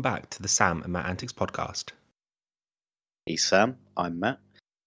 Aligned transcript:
welcome 0.00 0.18
back 0.18 0.30
to 0.30 0.40
the 0.40 0.48
Sam 0.48 0.82
and 0.82 0.94
Matt 0.94 1.04
Antics 1.04 1.32
podcast. 1.32 1.90
He's 3.26 3.44
Sam. 3.44 3.76
I'm 3.98 4.18
Matt. 4.18 4.38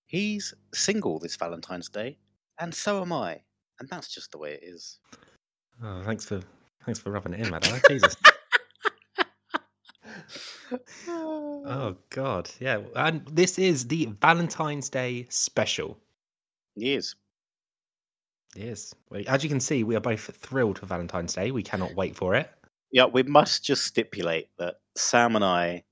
He's 0.08 0.56
single 0.74 1.20
this 1.20 1.36
Valentine's 1.36 1.88
Day, 1.88 2.18
and 2.60 2.74
so 2.74 3.00
am 3.04 3.14
I. 3.14 3.40
And 3.80 3.88
that's 3.90 4.12
just 4.12 4.32
the 4.32 4.40
way 4.40 4.54
it 4.54 4.62
is. 4.64 4.98
Oh, 5.84 6.02
thanks 6.04 6.26
for 6.26 6.42
thanks 6.84 7.00
for 7.00 7.12
rubbing 7.12 7.34
it 7.34 7.42
in, 7.42 7.52
Matt. 7.52 7.64
Jesus. 7.88 8.16
oh 11.08 11.96
God, 12.10 12.50
yeah. 12.60 12.80
And 12.96 13.24
this 13.28 13.60
is 13.60 13.88
the 13.88 14.10
Valentine's 14.20 14.90
Day 14.90 15.28
special. 15.30 16.00
Yes. 16.76 17.14
Yes. 18.56 18.96
Well, 19.12 19.22
As 19.28 19.44
you 19.44 19.50
can 19.50 19.60
see, 19.60 19.84
we 19.84 19.96
are 19.96 20.02
both 20.02 20.22
thrilled 20.22 20.80
for 20.80 20.88
Valentine's 20.88 21.36
Day. 21.36 21.52
We 21.52 21.62
cannot 21.62 21.94
wait 21.94 22.16
for 22.16 22.34
it. 22.34 22.50
Yeah, 22.92 23.06
we 23.06 23.22
must 23.22 23.64
just 23.64 23.84
stipulate 23.84 24.50
that 24.58 24.78
Sam 24.96 25.36
and 25.36 25.46
I 25.46 25.84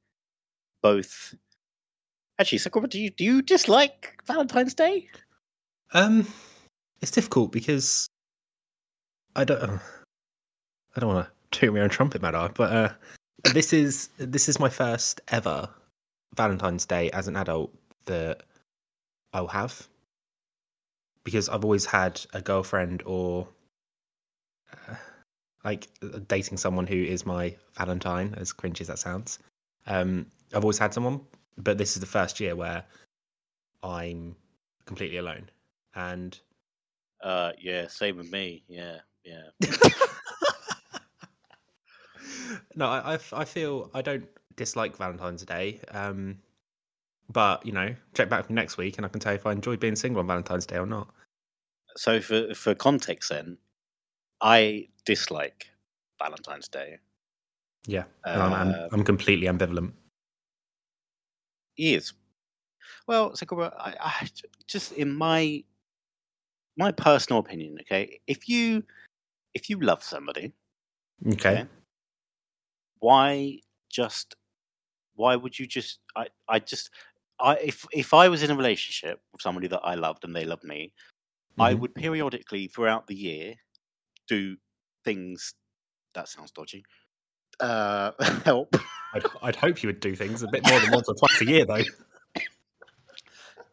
both. 0.81 1.35
Actually, 2.39 2.59
Sakura, 2.59 2.87
do 2.87 2.99
you 2.99 3.09
do 3.09 3.23
you 3.23 3.41
dislike 3.41 4.19
Valentine's 4.25 4.73
Day? 4.73 5.07
Um, 5.93 6.27
it's 7.01 7.11
difficult 7.11 7.51
because 7.51 8.07
I 9.35 9.43
don't. 9.43 9.61
uh, 9.61 9.79
I 10.95 10.99
don't 10.99 11.13
want 11.13 11.27
to 11.27 11.59
toot 11.59 11.73
my 11.73 11.81
own 11.81 11.89
trumpet, 11.89 12.21
Matt. 12.21 12.55
But 12.55 12.71
uh, 12.71 12.89
this 13.53 13.73
is 13.73 14.09
this 14.17 14.49
is 14.49 14.59
my 14.59 14.69
first 14.69 15.21
ever 15.29 15.69
Valentine's 16.35 16.85
Day 16.85 17.09
as 17.11 17.27
an 17.27 17.35
adult 17.35 17.73
that 18.05 18.43
I'll 19.33 19.47
have 19.47 19.87
because 21.23 21.49
I've 21.49 21.63
always 21.63 21.85
had 21.85 22.21
a 22.33 22.41
girlfriend 22.41 23.03
or 23.05 23.47
uh, 24.73 24.95
like 25.63 25.87
dating 26.27 26.57
someone 26.57 26.87
who 26.87 26.95
is 26.95 27.25
my 27.25 27.55
Valentine, 27.77 28.33
as 28.37 28.51
cringy 28.53 28.81
as 28.81 28.87
that 28.87 28.99
sounds. 28.99 29.39
Um, 29.87 30.25
I've 30.53 30.63
always 30.63 30.77
had 30.79 30.93
someone, 30.93 31.21
but 31.57 31.77
this 31.77 31.95
is 31.95 31.99
the 31.99 32.05
first 32.07 32.39
year 32.39 32.55
where 32.55 32.83
I'm 33.83 34.35
completely 34.85 35.17
alone, 35.17 35.49
and 35.95 36.39
Uh, 37.23 37.51
yeah, 37.59 37.87
same 37.87 38.17
with 38.17 38.31
me. 38.31 38.63
Yeah, 38.67 38.97
yeah. 39.23 39.49
no, 42.75 42.87
I 42.87 43.19
I 43.33 43.45
feel 43.45 43.89
I 43.93 44.01
don't 44.01 44.25
dislike 44.55 44.97
Valentine's 44.97 45.43
Day. 45.45 45.79
Um, 45.91 46.37
but 47.31 47.65
you 47.65 47.71
know, 47.71 47.95
check 48.13 48.29
back 48.29 48.45
from 48.45 48.55
next 48.55 48.77
week, 48.77 48.97
and 48.97 49.05
I 49.05 49.09
can 49.09 49.19
tell 49.19 49.33
you 49.33 49.37
if 49.37 49.45
I 49.45 49.51
enjoyed 49.51 49.79
being 49.79 49.95
single 49.95 50.19
on 50.19 50.27
Valentine's 50.27 50.65
Day 50.65 50.77
or 50.77 50.85
not. 50.85 51.09
So 51.95 52.19
for 52.21 52.53
for 52.53 52.75
context, 52.75 53.29
then, 53.29 53.57
I 54.41 54.87
dislike 55.05 55.67
Valentine's 56.19 56.67
Day. 56.67 56.97
Yeah, 57.87 58.03
I'm, 58.25 58.53
I'm 58.91 59.01
Uh, 59.01 59.03
completely 59.03 59.47
ambivalent. 59.47 59.93
is. 61.77 62.13
Well, 63.07 63.35
Sakura, 63.35 63.73
I, 63.79 63.95
I 63.99 64.29
just 64.67 64.91
in 64.93 65.11
my 65.15 65.63
my 66.77 66.91
personal 66.91 67.39
opinion, 67.39 67.77
okay, 67.81 68.19
if 68.27 68.47
you 68.47 68.83
if 69.53 69.69
you 69.69 69.79
love 69.79 70.03
somebody, 70.03 70.53
Okay. 71.27 71.61
okay, 71.61 71.65
why 72.99 73.59
just 73.89 74.35
why 75.15 75.35
would 75.35 75.57
you 75.57 75.67
just 75.67 75.99
I 76.15 76.27
I 76.47 76.59
just 76.59 76.89
I 77.39 77.55
if 77.55 77.85
if 77.91 78.13
I 78.13 78.29
was 78.29 78.43
in 78.43 78.51
a 78.51 78.55
relationship 78.55 79.19
with 79.31 79.41
somebody 79.41 79.67
that 79.67 79.81
I 79.83 79.95
loved 79.95 80.23
and 80.23 80.35
they 80.35 80.45
loved 80.45 80.63
me, 80.63 80.93
I 81.59 81.73
Mhm. 81.73 81.79
would 81.79 81.95
periodically 81.95 82.67
throughout 82.67 83.07
the 83.07 83.15
year 83.15 83.55
do 84.31 84.55
things 85.03 85.53
that 86.13 86.29
sounds 86.29 86.51
dodgy. 86.51 86.85
Uh, 87.59 88.11
help. 88.45 88.75
I'd, 89.13 89.23
I'd 89.41 89.55
hope 89.57 89.83
you 89.83 89.87
would 89.89 89.99
do 89.99 90.15
things 90.15 90.41
a 90.41 90.47
bit 90.47 90.65
more 90.67 90.79
than 90.79 90.91
once 90.91 91.09
or 91.09 91.15
twice 91.15 91.41
a 91.41 91.45
year, 91.45 91.65
though. 91.65 91.83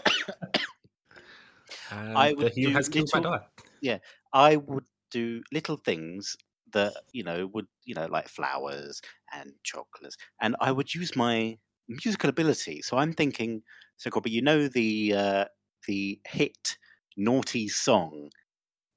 I 1.93 2.35
would 2.35 2.53
hue 2.53 2.69
do 2.69 2.75
has 2.75 2.95
little- 2.95 3.21
diet. 3.23 4.03
I 4.33 4.57
would 4.57 4.85
do 5.11 5.43
little 5.53 5.77
things 5.77 6.37
that 6.73 6.93
you 7.13 7.25
know 7.25 7.47
would 7.53 7.67
you 7.85 7.95
know 7.97 8.07
like 8.07 8.29
flowers 8.29 9.01
and 9.33 9.53
chocolates, 9.65 10.17
and 10.41 10.55
I 10.61 10.71
would 10.71 10.95
use 10.95 11.17
my 11.17 11.59
musical 11.89 12.29
ability. 12.31 12.83
So 12.83 12.97
I'm 12.99 13.13
thinking, 13.13 13.63
so 13.97 14.11
but 14.11 14.31
you 14.31 14.43
know 14.43 14.69
the 14.69 15.15
uh, 15.17 15.45
the 15.89 16.21
hit 16.27 16.77
naughty 17.17 17.69
song 17.69 18.31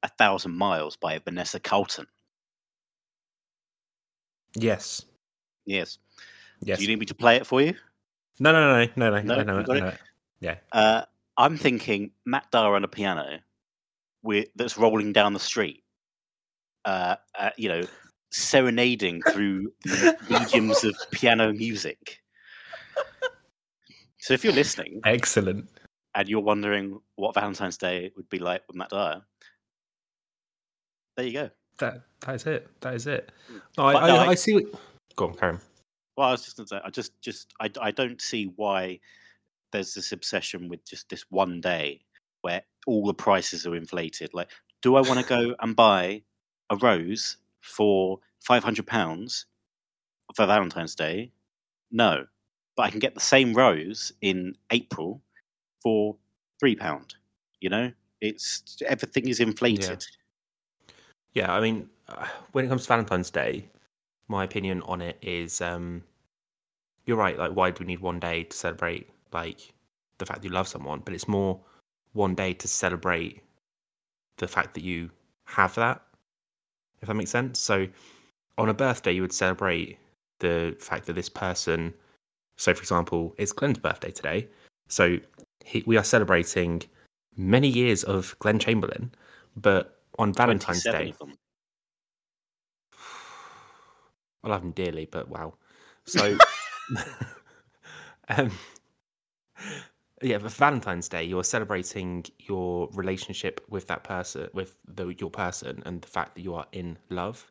"A 0.04 0.10
Thousand 0.10 0.56
Miles" 0.56 0.96
by 0.98 1.18
Vanessa 1.20 1.60
Carlton. 1.60 2.06
Yes. 4.56 5.04
Yes. 5.66 5.98
Yes. 6.62 6.78
Do 6.78 6.84
you 6.84 6.90
need 6.90 7.00
me 7.00 7.06
to 7.08 7.16
play 7.16 7.38
it 7.38 7.48
for 7.48 7.62
you? 7.62 7.74
No, 8.40 8.52
no, 8.52 8.86
no, 8.86 8.88
no, 8.96 9.10
no, 9.10 9.22
No, 9.22 9.36
no, 9.44 9.62
no, 9.62 9.74
no, 9.74 9.94
no. 10.42 10.56
Uh, 10.72 11.04
I'm 11.38 11.58
thinking 11.58 12.12
Matt 12.26 12.52
Dara 12.52 12.76
on 12.76 12.84
a 12.84 12.88
piano, 12.88 13.40
with 14.22 14.50
that's 14.56 14.78
rolling 14.78 15.14
down 15.14 15.34
the 15.34 15.40
street. 15.40 15.84
Uh, 16.86 17.16
uh, 17.38 17.52
you 17.58 17.70
know, 17.70 17.84
serenading 18.32 19.22
through 19.32 19.72
the 19.84 20.18
mediums 20.30 20.84
of 20.84 20.96
piano 21.12 21.54
music. 21.54 22.20
So 24.20 24.34
if 24.34 24.44
you're 24.44 24.54
listening 24.54 25.02
Excellent. 25.06 25.70
and 26.16 26.30
you're 26.30 26.42
wondering 26.42 27.00
what 27.16 27.36
Valentine's 27.36 27.78
Day 27.78 28.12
would 28.16 28.30
be 28.30 28.40
like 28.40 28.64
with 28.68 28.76
Matt 28.78 28.90
Dara, 28.90 29.26
there 31.16 31.26
you 31.26 31.34
go. 31.34 31.50
That 31.80 32.02
that 32.22 32.36
is 32.36 32.46
it. 32.46 32.68
That 32.82 32.94
is 32.96 33.08
it. 33.08 33.32
Mm. 33.52 33.62
No, 33.78 33.86
I, 33.86 33.94
But 33.94 34.04
I, 34.04 34.08
no, 34.08 34.16
I, 34.16 34.28
I- 34.28 34.36
see. 34.36 34.54
What... 34.54 34.66
Go 35.16 35.28
on, 35.28 35.36
Karen. 35.36 35.60
Well, 36.16 36.28
I 36.28 36.32
was 36.32 36.44
just 36.44 36.58
going 36.58 36.68
to 36.68 36.76
say, 36.76 36.82
I 36.84 36.90
just, 36.92 37.20
just, 37.22 37.54
I, 37.60 37.72
I 37.82 37.90
don't 37.90 38.22
see 38.22 38.54
why 38.56 39.00
there's 39.72 39.96
this 39.96 40.12
obsession 40.12 40.70
with 40.70 40.86
just 40.86 41.10
this 41.10 41.26
one 41.30 41.60
day 41.60 42.02
where 42.42 42.62
all 42.86 43.06
the 43.06 43.14
prices 43.16 43.66
are 43.66 43.76
inflated. 43.76 44.32
Like, 44.34 44.50
do 44.82 44.96
I 44.96 45.02
want 45.02 45.20
to 45.20 45.26
go 45.26 45.56
and 45.60 45.76
buy 45.76 46.22
a 46.70 46.78
rose 46.78 47.38
for 47.62 48.20
five 48.42 48.64
hundred 48.64 48.86
pounds 48.86 49.48
for 50.36 50.46
Valentine's 50.46 50.96
Day? 50.96 51.32
No, 51.92 52.26
but 52.76 52.84
I 52.84 52.90
can 52.92 53.00
get 53.00 53.16
the 53.16 53.22
same 53.22 53.54
rose 53.54 54.12
in 54.22 54.56
April 54.72 55.22
for 55.82 56.16
three 56.60 56.76
pound. 56.76 57.16
You 57.60 57.70
know, 57.70 57.92
it's 58.22 58.78
everything 58.86 59.28
is 59.28 59.40
inflated. 59.40 60.06
Yeah, 60.08 60.23
I 61.52 61.60
mean, 61.60 61.90
uh, 62.08 62.28
when 62.52 62.66
it 62.66 62.68
comes 62.68 62.84
to 62.84 62.88
Valentine's 62.88 63.32
Day, 63.32 63.68
my 64.28 64.44
opinion 64.44 64.82
on 64.84 65.02
it 65.02 65.18
is, 65.22 65.62
um, 65.62 66.04
you're 67.06 67.18
right. 67.18 67.38
Like, 67.38 67.52
why 67.52 67.72
do 67.72 67.84
we 67.84 67.88
need 67.88 68.00
one 68.00 68.20
day 68.20 68.44
to 68.44 68.56
celebrate 68.56 69.10
like 69.32 69.74
the 70.20 70.26
fact 70.26 70.42
that 70.42 70.48
you 70.48 70.54
love 70.54 70.68
someone? 70.68 71.02
But 71.04 71.14
it's 71.14 71.28
more 71.28 71.60
one 72.14 72.36
day 72.36 72.54
to 72.54 72.68
celebrate 72.68 73.42
the 74.38 74.48
fact 74.48 74.74
that 74.76 74.84
you 74.84 75.10
have 75.46 75.76
that. 75.76 76.02
If 77.02 77.08
that 77.08 77.16
makes 77.16 77.32
sense. 77.32 77.60
So, 77.60 77.88
on 78.58 78.70
a 78.70 78.74
birthday, 78.74 79.12
you 79.12 79.22
would 79.22 79.34
celebrate 79.34 79.98
the 80.40 80.76
fact 80.80 81.08
that 81.08 81.14
this 81.14 81.30
person. 81.30 81.94
So, 82.58 82.74
for 82.74 82.82
example, 82.82 83.34
it's 83.38 83.52
Glenn's 83.52 83.80
birthday 83.80 84.12
today. 84.12 84.48
So, 84.88 85.18
he, 85.66 85.84
we 85.86 85.98
are 85.98 86.04
celebrating 86.04 86.84
many 87.36 87.68
years 87.68 88.04
of 88.04 88.38
Glenn 88.40 88.60
Chamberlain, 88.60 89.12
but 89.58 90.03
on 90.20 90.34
Valentine's 90.34 90.84
Day. 90.84 91.14
I 94.44 94.50
love 94.50 94.64
him 94.64 94.72
dearly, 94.72 95.06
but 95.06 95.30
wow. 95.30 95.54
So, 96.06 96.38
um, 98.30 98.52
yeah, 100.22 100.38
for 100.38 100.50
Valentine's 100.50 101.08
Day, 101.08 101.24
you're 101.24 101.44
celebrating 101.44 102.26
your 102.40 102.90
relationship 102.94 103.62
with 103.70 103.88
that 103.88 104.04
person, 104.04 104.50
with 104.54 104.76
the, 104.88 105.08
your 105.18 105.30
person, 105.30 105.82
and 105.86 106.02
the 106.02 106.08
fact 106.08 106.36
that 106.36 106.42
you 106.42 106.56
are 106.56 106.68
in 106.72 106.98
love. 107.10 107.50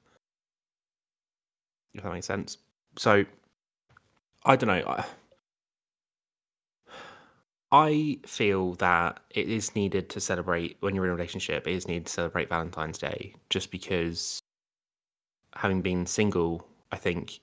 If 1.95 2.03
that 2.03 2.13
makes 2.13 2.27
sense. 2.27 2.59
So, 2.97 3.25
I 4.45 4.57
don't 4.57 4.69
know. 4.69 4.85
I, 4.87 5.05
I 7.73 8.19
feel 8.27 8.75
that 8.75 9.21
it 9.31 9.49
is 9.49 9.75
needed 9.75 10.11
to 10.11 10.21
celebrate 10.21 10.77
when 10.81 10.95
you're 10.95 11.07
in 11.07 11.11
a 11.11 11.15
relationship. 11.15 11.67
It 11.67 11.73
is 11.73 11.89
needed 11.89 12.05
to 12.07 12.13
celebrate 12.13 12.51
Valentine's 12.51 12.99
Day, 12.99 13.35
just 13.49 13.71
because 13.71 14.39
having 15.55 15.81
been 15.81 16.05
single, 16.05 16.69
I 16.93 16.97
think, 16.99 17.41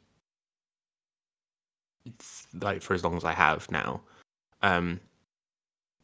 it's 2.06 2.48
like 2.62 2.84
for 2.84 2.94
as 2.94 3.04
long 3.04 3.18
as 3.18 3.26
I 3.26 3.34
have 3.34 3.70
now, 3.72 4.02
um, 4.62 5.00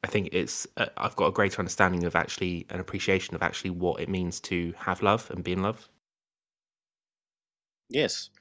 I 0.04 0.07
think 0.07 0.30
it's 0.31 0.66
uh, 0.78 0.88
I've 0.98 1.16
got 1.16 1.28
a 1.28 1.31
greater 1.31 1.60
understanding 1.60 2.04
of 2.04 2.16
actually 2.16 2.66
an 2.71 2.80
appreciation 2.80 3.36
of 3.36 3.44
actually 3.44 3.71
what 3.71 4.01
it 4.01 4.10
means 4.10 4.39
to 4.42 4.74
have 4.78 5.04
love 5.04 5.30
and 5.30 5.44
be 5.44 5.51
in 5.51 5.62
love. 5.62 5.88
Yes, 7.89 8.31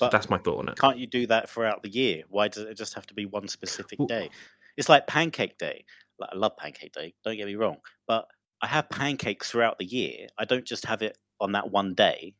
but 0.00 0.10
that's 0.10 0.28
my 0.28 0.38
thought 0.38 0.58
on 0.58 0.68
it. 0.68 0.76
can't 0.78 0.98
you 0.98 1.06
do 1.06 1.28
that 1.28 1.48
throughout 1.48 1.84
the 1.84 1.88
year? 1.88 2.24
Why 2.28 2.48
does 2.48 2.64
it 2.64 2.74
just 2.74 2.94
have 2.94 3.06
to 3.06 3.14
be 3.14 3.26
one 3.26 3.46
specific 3.46 4.00
Well- 4.00 4.08
day? 4.08 4.30
It's 4.76 4.88
like 4.88 5.06
Pancake 5.06 5.58
Day. 5.58 5.84
Like, 6.18 6.30
I 6.32 6.36
love 6.36 6.56
Pancake 6.56 6.92
Day. 6.92 7.14
Don't 7.24 7.36
get 7.36 7.46
me 7.46 7.54
wrong, 7.54 7.76
but 8.06 8.26
I 8.62 8.66
have 8.66 8.86
mm. 8.88 8.98
pancakes 8.98 9.50
throughout 9.50 9.78
the 9.78 9.84
year. 9.84 10.28
I 10.38 10.44
don't 10.44 10.64
just 10.64 10.84
have 10.86 11.02
it 11.02 11.16
on 11.40 11.52
that 11.52 11.70
one 11.70 11.94
day. 11.94 12.34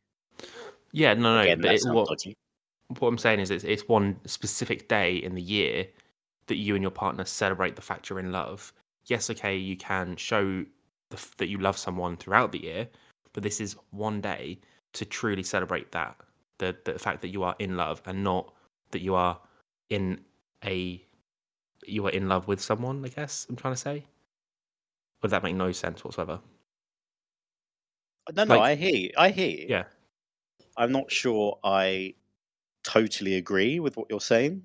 Yeah, 0.92 1.14
no, 1.14 1.36
no. 1.36 1.40
Again, 1.40 1.60
but 1.60 1.74
it, 1.74 1.82
what, 1.86 2.08
dodgy. 2.08 2.36
what 2.98 3.08
I'm 3.08 3.18
saying 3.18 3.40
is 3.40 3.50
it's, 3.50 3.64
it's 3.64 3.88
one 3.88 4.18
specific 4.26 4.88
day 4.88 5.16
in 5.16 5.34
the 5.34 5.42
year 5.42 5.86
that 6.46 6.56
you 6.56 6.74
and 6.74 6.82
your 6.82 6.90
partner 6.90 7.24
celebrate 7.24 7.76
the 7.76 7.82
fact 7.82 8.10
you're 8.10 8.18
in 8.18 8.32
love. 8.32 8.72
Yes, 9.06 9.30
okay, 9.30 9.56
you 9.56 9.76
can 9.76 10.16
show 10.16 10.64
the, 11.10 11.26
that 11.38 11.48
you 11.48 11.58
love 11.58 11.78
someone 11.78 12.16
throughout 12.16 12.52
the 12.52 12.62
year, 12.62 12.88
but 13.32 13.42
this 13.42 13.60
is 13.60 13.76
one 13.90 14.20
day 14.20 14.58
to 14.92 15.04
truly 15.04 15.42
celebrate 15.42 15.92
that 15.92 16.16
the 16.58 16.76
the 16.84 16.98
fact 16.98 17.22
that 17.22 17.28
you 17.28 17.42
are 17.42 17.54
in 17.58 17.76
love 17.76 18.02
and 18.06 18.22
not 18.22 18.52
that 18.90 19.00
you 19.00 19.14
are 19.14 19.38
in 19.88 20.20
a 20.64 21.02
you 21.86 22.06
are 22.06 22.10
in 22.10 22.28
love 22.28 22.46
with 22.48 22.60
someone. 22.60 23.04
I 23.04 23.08
guess 23.08 23.46
I'm 23.48 23.56
trying 23.56 23.74
to 23.74 23.80
say. 23.80 24.04
Would 25.22 25.30
that 25.32 25.42
make 25.42 25.54
no 25.54 25.70
sense 25.72 26.02
whatsoever? 26.04 26.40
No, 28.34 28.44
no, 28.44 28.56
Like- 28.58 28.70
I 28.70 28.74
hear 28.76 28.94
you. 28.94 29.10
I 29.16 29.30
hear 29.30 29.48
you. 29.48 29.66
Yeah. 29.68 29.84
I'm 30.76 30.92
not 30.92 31.10
sure 31.10 31.58
I 31.64 32.14
totally 32.84 33.34
agree 33.34 33.80
with 33.80 33.96
what 33.96 34.06
you're 34.08 34.20
saying, 34.20 34.62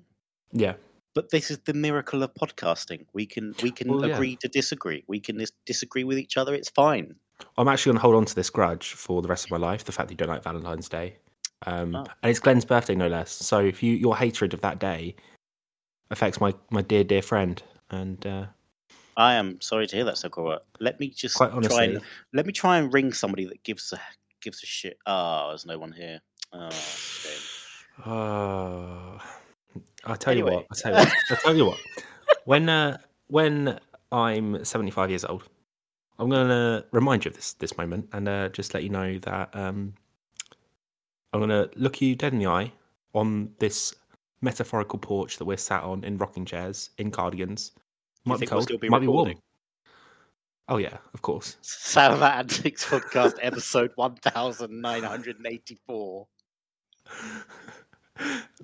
Yeah. 0.52 0.74
but 1.14 1.30
this 1.30 1.50
is 1.50 1.58
the 1.58 1.74
miracle 1.74 2.22
of 2.22 2.32
podcasting. 2.34 3.06
We 3.12 3.26
can 3.26 3.54
we 3.62 3.70
can 3.70 3.88
Well, 3.88 4.06
yeah. 4.06 4.14
agree 4.14 4.36
to 4.36 4.48
disagree. 4.48 5.04
We 5.08 5.20
can 5.20 5.36
dis- 5.38 5.52
disagree 5.66 6.04
with 6.04 6.18
each 6.18 6.36
other. 6.36 6.54
It's 6.54 6.70
fine. 6.70 7.16
I'm 7.58 7.68
actually 7.68 7.90
going 7.90 7.98
to 7.98 8.02
hold 8.02 8.14
on 8.14 8.24
to 8.26 8.34
this 8.34 8.48
grudge 8.48 8.92
for 8.94 9.20
the 9.20 9.28
rest 9.28 9.44
of 9.44 9.50
my 9.50 9.58
life. 9.58 9.84
The 9.84 9.92
fact 9.92 10.08
that 10.08 10.12
you 10.14 10.16
don't 10.16 10.28
like 10.28 10.42
Valentine's 10.42 10.88
Day, 10.88 11.16
um, 11.66 11.94
Oh. 11.94 12.06
and 12.22 12.30
it's 12.30 12.40
Glenn's 12.40 12.64
birthday, 12.64 12.94
no 12.94 13.08
less. 13.08 13.30
So 13.30 13.60
if 13.60 13.82
you 13.82 13.92
your 13.94 14.16
hatred 14.16 14.54
of 14.54 14.60
that 14.62 14.78
day 14.78 15.16
affects 16.10 16.40
my 16.40 16.54
my 16.70 16.82
dear 16.82 17.04
dear 17.04 17.22
friend, 17.22 17.62
and 17.90 18.24
uh, 18.26 18.46
I 19.16 19.34
am 19.34 19.60
sorry 19.60 19.86
to 19.86 19.96
hear 19.96 20.04
that, 20.04 20.18
Sakura. 20.18 20.60
Let 20.78 21.00
me 21.00 21.08
just 21.08 21.36
quite 21.36 21.50
try 21.62 21.84
and 21.84 22.00
let 22.32 22.46
me 22.46 22.52
try 22.52 22.78
and 22.78 22.92
ring 22.92 23.12
somebody 23.12 23.46
that 23.46 23.62
gives 23.62 23.92
a 23.92 24.00
gives 24.42 24.62
a 24.62 24.66
shit. 24.66 24.98
Ah, 25.06 25.48
there's 25.48 25.66
no 25.66 25.78
one 25.78 25.92
here. 25.92 26.20
Oh, 26.52 26.70
shame. 26.70 27.40
uh, 28.04 29.18
I'll 30.04 30.16
tell 30.16 30.36
you 30.36 30.44
what. 30.44 30.66
I'll 30.70 30.76
tell 30.76 30.92
you 30.92 30.98
what. 30.98 31.14
I'll 31.30 31.36
tell 31.36 31.56
you 31.56 31.66
what. 31.66 31.78
When 32.44 32.68
uh, 32.68 32.98
when 33.28 33.80
I'm 34.12 34.64
75 34.64 35.10
years 35.10 35.24
old, 35.24 35.44
I'm 36.18 36.28
going 36.28 36.48
to 36.48 36.84
remind 36.92 37.24
you 37.24 37.30
of 37.30 37.36
this 37.36 37.54
this 37.54 37.76
moment 37.76 38.08
and 38.12 38.28
uh, 38.28 38.48
just 38.50 38.74
let 38.74 38.82
you 38.82 38.90
know 38.90 39.18
that 39.20 39.54
um, 39.54 39.94
I'm 41.32 41.40
going 41.40 41.50
to 41.50 41.70
look 41.76 42.00
you 42.00 42.14
dead 42.14 42.32
in 42.32 42.38
the 42.38 42.46
eye 42.46 42.72
on 43.14 43.50
this 43.58 43.94
metaphorical 44.40 44.98
porch 44.98 45.38
that 45.38 45.44
we're 45.44 45.56
sat 45.56 45.82
on 45.82 46.04
in 46.04 46.18
rocking 46.18 46.44
chairs 46.44 46.90
in 46.98 47.10
cardigans. 47.10 47.72
You 48.24 48.30
Might 48.30 48.36
be 48.36 48.38
think 48.40 48.50
we'll 48.52 48.58
cold. 48.58 48.64
still 48.68 48.78
be 48.78 48.88
might 48.88 49.00
be 49.00 49.06
warm. 49.06 49.34
Oh 50.68 50.78
yeah, 50.78 50.96
of 51.14 51.22
course. 51.22 51.56
Sound 51.62 52.14
of 52.14 52.22
Antics 52.22 52.84
podcast 52.84 53.34
episode 53.40 53.92
one 53.94 54.16
thousand 54.16 54.80
nine 54.80 55.02
hundred 55.04 55.36
and 55.36 55.46
eighty-four. 55.46 56.26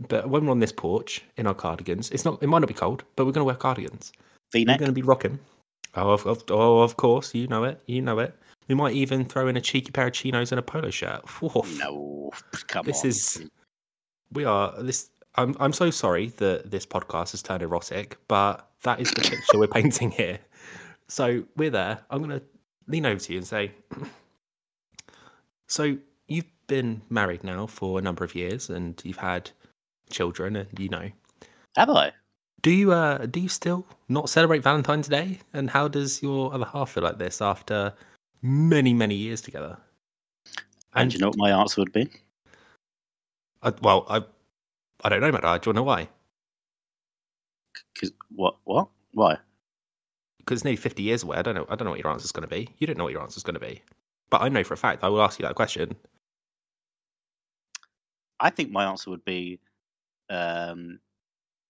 but 0.09 0.29
when 0.29 0.45
we're 0.47 0.51
on 0.51 0.59
this 0.61 0.73
porch 0.73 1.23
in 1.37 1.47
our 1.47 1.55
cardigans, 1.55 2.11
it's 2.11 2.25
not. 2.25 2.43
It 2.43 2.47
might 2.49 2.59
not 2.61 2.69
be 2.69 2.75
cold, 2.75 3.05
but 3.17 3.25
we're 3.25 3.33
going 3.33 3.43
to 3.43 3.47
wear 3.47 3.55
cardigans. 3.55 4.13
We're 4.53 4.65
going 4.67 4.79
to 4.87 4.93
be 4.93 5.03
rocking. 5.03 5.39
Oh, 5.95 6.11
of, 6.11 6.27
of, 6.27 6.43
oh, 6.51 6.81
of 6.81 6.97
course, 6.97 7.35
you 7.35 7.47
know 7.49 7.65
it. 7.65 7.81
You 7.87 8.01
know 8.03 8.19
it. 8.19 8.35
We 8.69 8.75
might 8.75 8.95
even 8.95 9.25
throw 9.27 9.49
in 9.49 9.57
a 9.57 9.61
cheeky 9.61 9.91
pair 9.93 10.07
of 10.07 10.13
chinos 10.15 10.51
and 10.53 10.59
a 10.59 10.63
polo 10.63 10.91
shirt. 10.91 11.23
Woof. 11.43 11.79
No, 11.79 12.31
come 12.67 12.85
This 12.87 13.03
on. 13.03 13.09
is- 13.09 13.45
We 14.33 14.45
are 14.45 14.83
this. 14.83 15.11
I'm 15.37 15.57
I'm 15.61 15.73
so 15.73 15.91
sorry 15.91 16.29
that 16.39 16.71
this 16.71 16.87
podcast 16.87 17.31
has 17.33 17.43
turned 17.43 17.63
erotic, 17.63 18.17
but 18.29 18.69
that 18.83 19.01
is 19.01 19.11
the 19.13 19.23
picture 19.23 19.59
we're 19.59 19.67
painting 19.69 20.11
here. 20.11 20.39
So 21.09 21.45
we're 21.57 21.71
there. 21.71 22.01
I'm 22.11 22.23
going 22.23 22.39
to 22.41 22.45
lean 22.87 23.07
over 23.07 23.21
to 23.21 23.33
you 23.33 23.39
and 23.39 23.47
say, 23.47 23.73
so 25.69 25.97
you've 26.29 26.45
been 26.67 27.03
married 27.11 27.45
now 27.45 27.67
for 27.67 27.99
a 27.99 28.03
number 28.03 28.25
of 28.25 28.35
years, 28.35 28.71
and 28.71 29.01
you've 29.05 29.19
had 29.19 29.51
children, 30.11 30.57
and 30.57 30.69
you 30.79 30.89
know, 30.89 31.11
Have 31.77 31.91
I? 31.91 32.13
do 32.63 32.71
you 32.71 32.93
uh 32.93 33.27
do 33.27 33.41
you 33.41 33.49
still 33.49 33.87
not 34.09 34.29
celebrate 34.29 34.63
Valentine's 34.63 35.09
Day? 35.09 35.41
And 35.53 35.69
how 35.71 35.89
does 35.89 36.23
your 36.23 36.55
other 36.55 36.65
half 36.67 36.91
feel 36.93 37.03
like 37.03 37.19
this 37.19 37.41
after 37.43 37.93
many 38.43 38.95
many 38.95 39.15
years 39.15 39.41
together? 39.41 39.77
And 40.95 41.11
do 41.11 41.15
you 41.17 41.21
know 41.21 41.29
what 41.29 41.39
my 41.39 41.51
answer 41.51 41.81
would 41.81 41.93
be? 41.93 42.09
I, 43.63 43.73
well, 43.83 44.07
I 44.09 44.23
I 45.03 45.09
don't 45.09 45.21
know, 45.21 45.33
Matt. 45.33 45.43
Do 45.43 45.47
you 45.47 45.53
want 45.53 45.65
to 45.65 45.73
know 45.73 45.83
why? 45.83 46.09
Because 47.95 48.13
what? 48.35 48.57
What? 48.65 48.89
Why? 49.13 49.37
Because 50.39 50.59
it's 50.59 50.65
nearly 50.65 50.77
fifty 50.77 51.03
years 51.03 51.23
away. 51.23 51.37
I 51.37 51.43
don't 51.43 51.55
know. 51.55 51.67
I 51.69 51.77
don't 51.77 51.85
know 51.85 51.91
what 51.91 52.01
your 52.01 52.13
answer 52.13 52.25
is 52.25 52.33
going 52.33 52.49
to 52.49 52.55
be. 52.55 52.69
You 52.79 52.87
don't 52.87 52.99
know 52.99 53.05
what 53.05 53.13
your 53.13 53.23
answer 53.23 53.39
is 53.39 53.43
going 53.43 53.55
to 53.55 53.61
be. 53.61 53.83
But 54.31 54.43
I 54.43 54.49
know 54.49 54.65
for 54.65 54.75
a 54.75 54.79
fact 54.79 55.05
I 55.05 55.09
will 55.09 55.23
ask 55.23 55.39
you 55.39 55.47
that 55.47 55.55
question. 55.55 55.95
I 58.41 58.51
think 58.51 58.71
my 58.71 58.85
answer 58.85 59.11
would 59.11 59.25
be, 59.25 59.61
um, 60.29 60.99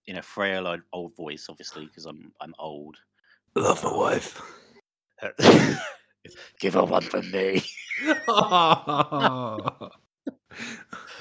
in 0.06 0.16
a 0.16 0.22
frail 0.22 0.66
old, 0.66 0.80
old 0.92 1.16
voice, 1.16 1.46
obviously, 1.48 1.86
because 1.86 2.06
I'm 2.06 2.32
I'm 2.40 2.54
old. 2.58 2.96
Love 3.54 3.84
my 3.84 3.94
wife. 3.94 4.40
Give 6.60 6.74
her 6.74 6.84
one 6.84 7.02
for 7.02 7.22
me. 7.22 7.62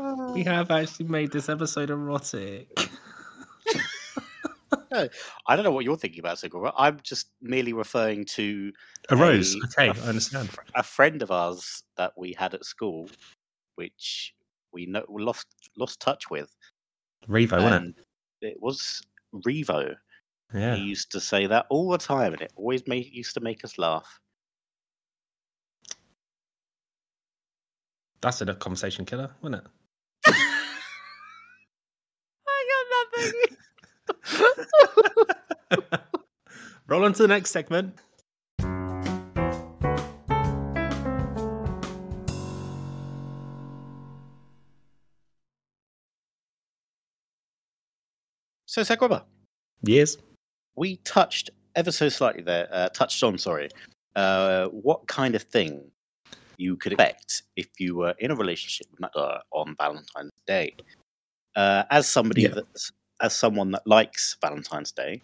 we 0.34 0.42
have 0.44 0.70
actually 0.70 1.06
made 1.06 1.32
this 1.32 1.48
episode 1.48 1.90
erotic. 1.90 2.68
I 4.92 5.08
don't 5.56 5.64
know 5.64 5.70
what 5.70 5.84
you're 5.84 5.96
thinking 5.96 6.20
about, 6.20 6.38
Sigura. 6.38 6.72
I'm 6.76 6.98
just 7.02 7.28
merely 7.40 7.72
referring 7.72 8.24
to 8.26 8.72
A 9.10 9.16
rose. 9.16 9.54
a- 9.54 9.58
Okay, 9.66 9.88
a 9.88 10.04
I 10.04 10.08
understand. 10.08 10.50
A 10.74 10.82
friend 10.82 11.22
of 11.22 11.30
ours 11.30 11.82
that 11.96 12.12
we 12.16 12.32
had 12.32 12.54
at 12.54 12.64
school, 12.64 13.08
which 13.76 14.34
we 14.72 14.86
know, 14.86 15.04
lost 15.08 15.46
lost 15.76 16.00
touch 16.00 16.28
with. 16.30 16.54
Revo, 17.28 17.62
wasn't 17.62 17.74
and 17.84 17.94
it 18.40 18.56
was 18.60 19.02
Revo. 19.34 19.94
Yeah. 20.52 20.74
He 20.74 20.82
used 20.82 21.12
to 21.12 21.20
say 21.20 21.46
that 21.46 21.66
all 21.70 21.88
the 21.90 21.98
time, 21.98 22.32
and 22.32 22.42
it 22.42 22.52
always 22.56 22.86
made, 22.88 23.06
used 23.12 23.34
to 23.34 23.40
make 23.40 23.64
us 23.64 23.78
laugh. 23.78 24.18
That's 28.20 28.40
a 28.40 28.54
conversation 28.54 29.04
killer, 29.06 29.30
wasn't 29.40 29.62
it? 30.26 30.34
I 32.48 32.64
got 32.68 32.86
nothing. 33.16 33.56
Roll 36.90 37.04
on 37.04 37.12
to 37.12 37.22
the 37.22 37.28
next 37.28 37.52
segment. 37.52 37.94
so, 48.66 48.82
Sagraba, 48.82 49.24
Yes. 49.82 50.16
we 50.76 50.96
touched 50.98 51.50
ever 51.74 51.90
so 51.92 52.08
slightly 52.08 52.42
there, 52.42 52.68
uh, 52.72 52.88
touched 52.90 53.22
on, 53.22 53.38
sorry, 53.38 53.68
uh, 54.16 54.66
what 54.68 55.06
kind 55.06 55.34
of 55.34 55.42
thing 55.42 55.90
you 56.56 56.76
could 56.76 56.92
expect 56.92 57.42
if 57.56 57.68
you 57.78 57.96
were 57.96 58.14
in 58.18 58.30
a 58.30 58.34
relationship 58.36 58.86
with 58.90 59.00
Matt 59.00 59.14
on 59.50 59.74
Valentine's 59.76 60.32
Day. 60.46 60.74
Uh, 61.56 61.84
as 61.90 62.06
somebody 62.08 62.42
Yeah. 62.42 62.48
that's, 62.54 62.92
as 63.20 63.34
someone 63.34 63.70
that 63.72 63.86
likes 63.86 64.36
Valentine's 64.40 64.92
Day, 64.92 65.22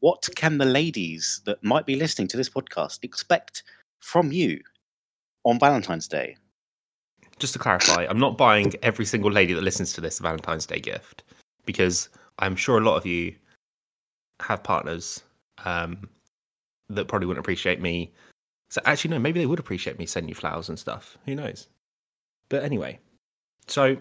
what 0.00 0.28
can 0.36 0.58
the 0.58 0.64
ladies 0.64 1.40
that 1.44 1.62
might 1.62 1.86
be 1.86 1.96
listening 1.96 2.28
to 2.28 2.36
this 2.36 2.48
podcast 2.48 3.00
expect 3.02 3.62
from 3.98 4.32
you 4.32 4.60
on 5.44 5.58
Valentine's 5.58 6.08
Day? 6.08 6.36
Just 7.38 7.52
to 7.52 7.58
clarify, 7.58 8.06
I'm 8.08 8.18
not 8.18 8.36
buying 8.36 8.72
every 8.82 9.04
single 9.04 9.30
lady 9.30 9.54
that 9.54 9.62
listens 9.62 9.92
to 9.94 10.00
this 10.00 10.20
a 10.20 10.22
Valentine's 10.22 10.66
Day 10.66 10.80
gift 10.80 11.24
because 11.66 12.08
I'm 12.38 12.56
sure 12.56 12.78
a 12.78 12.84
lot 12.84 12.96
of 12.96 13.06
you 13.06 13.34
have 14.40 14.62
partners 14.62 15.22
um, 15.64 16.08
that 16.88 17.08
probably 17.08 17.26
wouldn't 17.26 17.44
appreciate 17.44 17.80
me. 17.80 18.12
So 18.70 18.80
actually, 18.84 19.10
no, 19.10 19.18
maybe 19.18 19.40
they 19.40 19.46
would 19.46 19.58
appreciate 19.58 19.98
me 19.98 20.06
sending 20.06 20.28
you 20.28 20.34
flowers 20.34 20.68
and 20.68 20.78
stuff. 20.78 21.16
Who 21.26 21.34
knows? 21.34 21.68
But 22.48 22.64
anyway, 22.64 22.98
so 23.66 23.96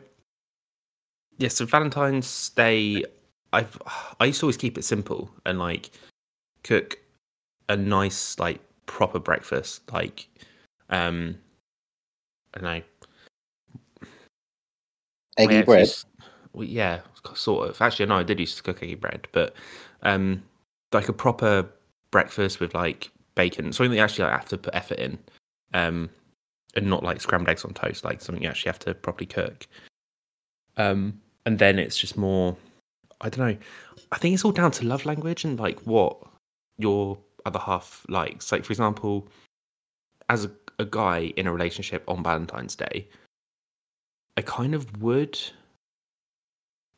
yeah, 1.38 1.50
so 1.50 1.66
Valentine's 1.66 2.50
Day, 2.50 3.04
I've 3.54 3.78
I 4.20 4.26
used 4.26 4.40
to 4.42 4.46
always 4.46 4.58
keep 4.58 4.78
it 4.78 4.84
simple 4.84 5.30
and 5.46 5.60
like 5.60 5.92
cook 6.64 6.98
a 7.70 7.78
nice 7.78 8.40
like 8.40 8.62
proper 8.86 9.20
breakfast, 9.20 9.92
like 9.92 10.28
um, 10.90 11.38
I 12.54 12.60
don't 12.60 12.64
know 12.78 12.82
Eggy 15.38 15.60
I 15.60 15.64
bread. 15.64 15.82
s- 15.84 16.06
Well, 16.54 16.64
yeah, 16.66 17.02
sort 17.36 17.70
of. 17.70 17.82
Actually, 17.82 18.08
no, 18.08 18.16
I 18.18 18.24
did 18.24 18.40
used 18.40 18.58
to 18.58 18.64
cook 18.64 18.82
eggy 18.82 18.96
bread, 18.96 19.28
but 19.32 19.54
um, 20.04 20.44
like 20.94 21.10
a 21.10 21.14
proper 21.14 21.70
breakfast 22.12 22.60
with 22.60 22.74
like 22.74 23.12
bacon, 23.36 23.72
something 23.72 23.92
that 23.92 23.98
you 23.98 24.04
actually 24.04 24.24
like, 24.26 24.34
have 24.40 24.50
to 24.50 24.58
put 24.58 24.74
effort 24.74 24.98
in, 25.00 25.18
um, 25.74 26.10
and 26.76 26.88
not 26.88 27.04
like 27.04 27.22
scrambled 27.22 27.50
eggs 27.50 27.66
on 27.66 27.74
toast, 27.74 28.04
like 28.04 28.22
something 28.22 28.44
you 28.44 28.50
actually 28.50 28.70
have 28.70 28.80
to 28.80 28.94
properly 28.96 29.28
cook. 29.28 29.68
Um, 30.78 31.20
and 31.46 31.60
then 31.60 31.80
it's 31.80 31.98
just 31.98 32.18
more, 32.18 32.56
I 33.22 33.30
don't 33.30 33.48
know. 33.48 33.58
I 34.12 34.18
think 34.18 34.34
it's 34.34 34.46
all 34.46 34.52
down 34.52 34.72
to 34.72 34.86
love 34.86 35.06
language 35.06 35.44
and 35.44 35.60
like 35.60 35.80
what 35.82 36.18
your 36.78 37.18
other 37.46 37.60
half 37.60 38.06
likes. 38.10 38.52
Like 38.52 38.64
for 38.64 38.74
example, 38.74 39.28
as 40.30 40.46
a, 40.46 40.52
a 40.80 40.86
guy 40.86 41.34
in 41.38 41.48
a 41.48 41.52
relationship 41.52 42.04
on 42.08 42.24
Valentine's 42.24 42.76
Day, 42.76 43.08
I 44.38 44.42
kind 44.42 44.76
of 44.76 45.02
would. 45.02 45.40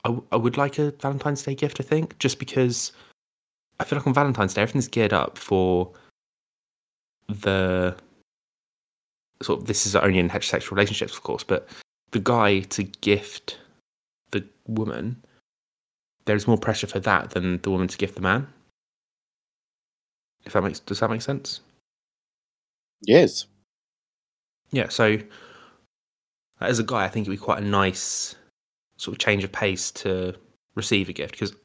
I, 0.06 0.18
I 0.32 0.36
would 0.38 0.58
like 0.58 0.80
a 0.80 0.92
Valentine's 0.92 1.44
Day 1.44 1.56
gift. 1.56 1.80
I 1.80 1.84
think 1.84 2.18
just 2.20 2.40
because 2.40 2.92
I 3.80 3.84
feel 3.86 3.98
like 3.98 4.08
on 4.08 4.14
Valentine's 4.14 4.54
Day 4.54 4.62
everything's 4.62 4.88
geared 4.88 5.14
up 5.14 5.38
for 5.38 5.92
the 7.28 7.96
sort 9.42 9.62
of 9.62 9.68
this 9.68 9.86
is 9.86 9.96
only 9.96 10.20
in 10.20 10.30
heterosexual 10.30 10.72
relationships, 10.72 11.14
of 11.14 11.24
course, 11.24 11.44
but 11.44 11.70
the 12.12 12.20
guy 12.20 12.62
to 12.62 12.84
gift 12.84 13.60
the 14.32 14.46
woman, 14.68 15.24
there's 16.30 16.48
more 16.48 16.60
pressure 16.60 16.86
for 16.86 17.00
that 17.00 17.32
than 17.32 17.60
the 17.64 17.72
woman 17.72 17.88
to 17.88 17.98
gift 17.98 18.14
the 18.14 18.22
man. 18.22 18.48
If 20.46 20.54
that 20.54 20.62
makes 20.62 20.80
does 20.80 21.00
that 21.00 21.10
make 21.10 21.24
sense? 21.24 21.62
Yes. 23.02 23.48
Yeah, 24.72 24.90
so 24.90 25.18
as 26.62 26.78
a 26.78 26.84
guy, 26.84 27.04
I 27.04 27.08
think 27.08 27.26
it'd 27.26 27.40
be 27.40 27.44
quite 27.44 27.64
a 27.64 27.66
nice 27.66 28.36
sort 28.98 29.16
of 29.16 29.20
change 29.20 29.44
of 29.44 29.52
pace 29.52 29.90
to 29.92 30.36
receive 30.76 31.10
a 31.10 31.14
gift 31.14 31.32
because, 31.32 31.56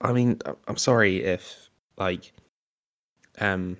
I 0.00 0.12
mean, 0.12 0.40
I'm 0.66 0.76
sorry 0.76 1.22
if 1.22 1.70
like, 1.96 2.32
um, 3.38 3.76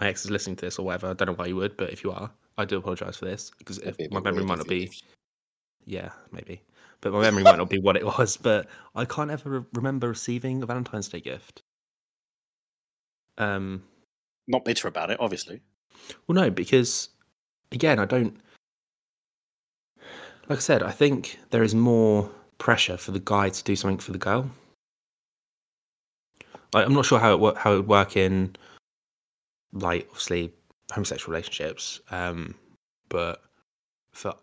my 0.00 0.06
ex 0.06 0.24
is 0.24 0.30
listening 0.30 0.54
to 0.56 0.66
this 0.66 0.78
or 0.78 0.86
whatever. 0.86 1.08
I 1.08 1.14
don't 1.14 1.26
know 1.26 1.34
why 1.34 1.46
you 1.46 1.56
would, 1.56 1.76
but 1.76 1.90
if 1.90 2.04
you 2.04 2.12
are, 2.12 2.30
I 2.58 2.64
do 2.64 2.78
apologize 2.78 3.16
for 3.16 3.24
this 3.24 3.50
because 3.58 3.78
if 3.78 3.96
That'd 3.96 3.98
be 3.98 4.04
a 4.04 4.10
my 4.10 4.20
memory 4.20 4.44
might 4.44 4.58
not 4.58 4.68
be, 4.68 4.92
yeah, 5.84 6.10
maybe, 6.30 6.62
but 7.00 7.12
my 7.12 7.20
memory 7.20 7.42
might 7.42 7.58
not 7.58 7.70
be 7.70 7.78
what 7.78 7.96
it 7.96 8.04
was. 8.04 8.36
But 8.36 8.68
I 8.94 9.04
can't 9.04 9.30
ever 9.30 9.60
re- 9.60 9.66
remember 9.74 10.08
receiving 10.08 10.62
a 10.62 10.66
Valentine's 10.66 11.08
Day 11.08 11.20
gift. 11.20 11.62
Um, 13.38 13.82
Not 14.48 14.64
bitter 14.64 14.88
about 14.88 15.10
it, 15.10 15.18
obviously. 15.20 15.60
Well, 16.26 16.34
no, 16.34 16.50
because 16.50 17.08
again, 17.72 17.98
I 17.98 18.04
don't. 18.04 18.36
Like 20.48 20.58
I 20.58 20.62
said, 20.62 20.82
I 20.82 20.90
think 20.90 21.38
there 21.50 21.62
is 21.62 21.74
more 21.74 22.30
pressure 22.58 22.96
for 22.96 23.12
the 23.12 23.20
guy 23.20 23.48
to 23.48 23.64
do 23.64 23.76
something 23.76 23.98
for 23.98 24.12
the 24.12 24.18
girl. 24.18 24.50
Like, 26.72 26.86
I'm 26.86 26.94
not 26.94 27.06
sure 27.06 27.18
how 27.18 27.32
it 27.32 27.40
wo- 27.40 27.54
how 27.54 27.72
it 27.72 27.76
would 27.78 27.88
work 27.88 28.16
in, 28.16 28.56
like, 29.72 30.06
obviously 30.10 30.52
homosexual 30.92 31.32
relationships. 31.32 32.00
Um, 32.10 32.54
but 33.08 33.42
for 34.12 34.34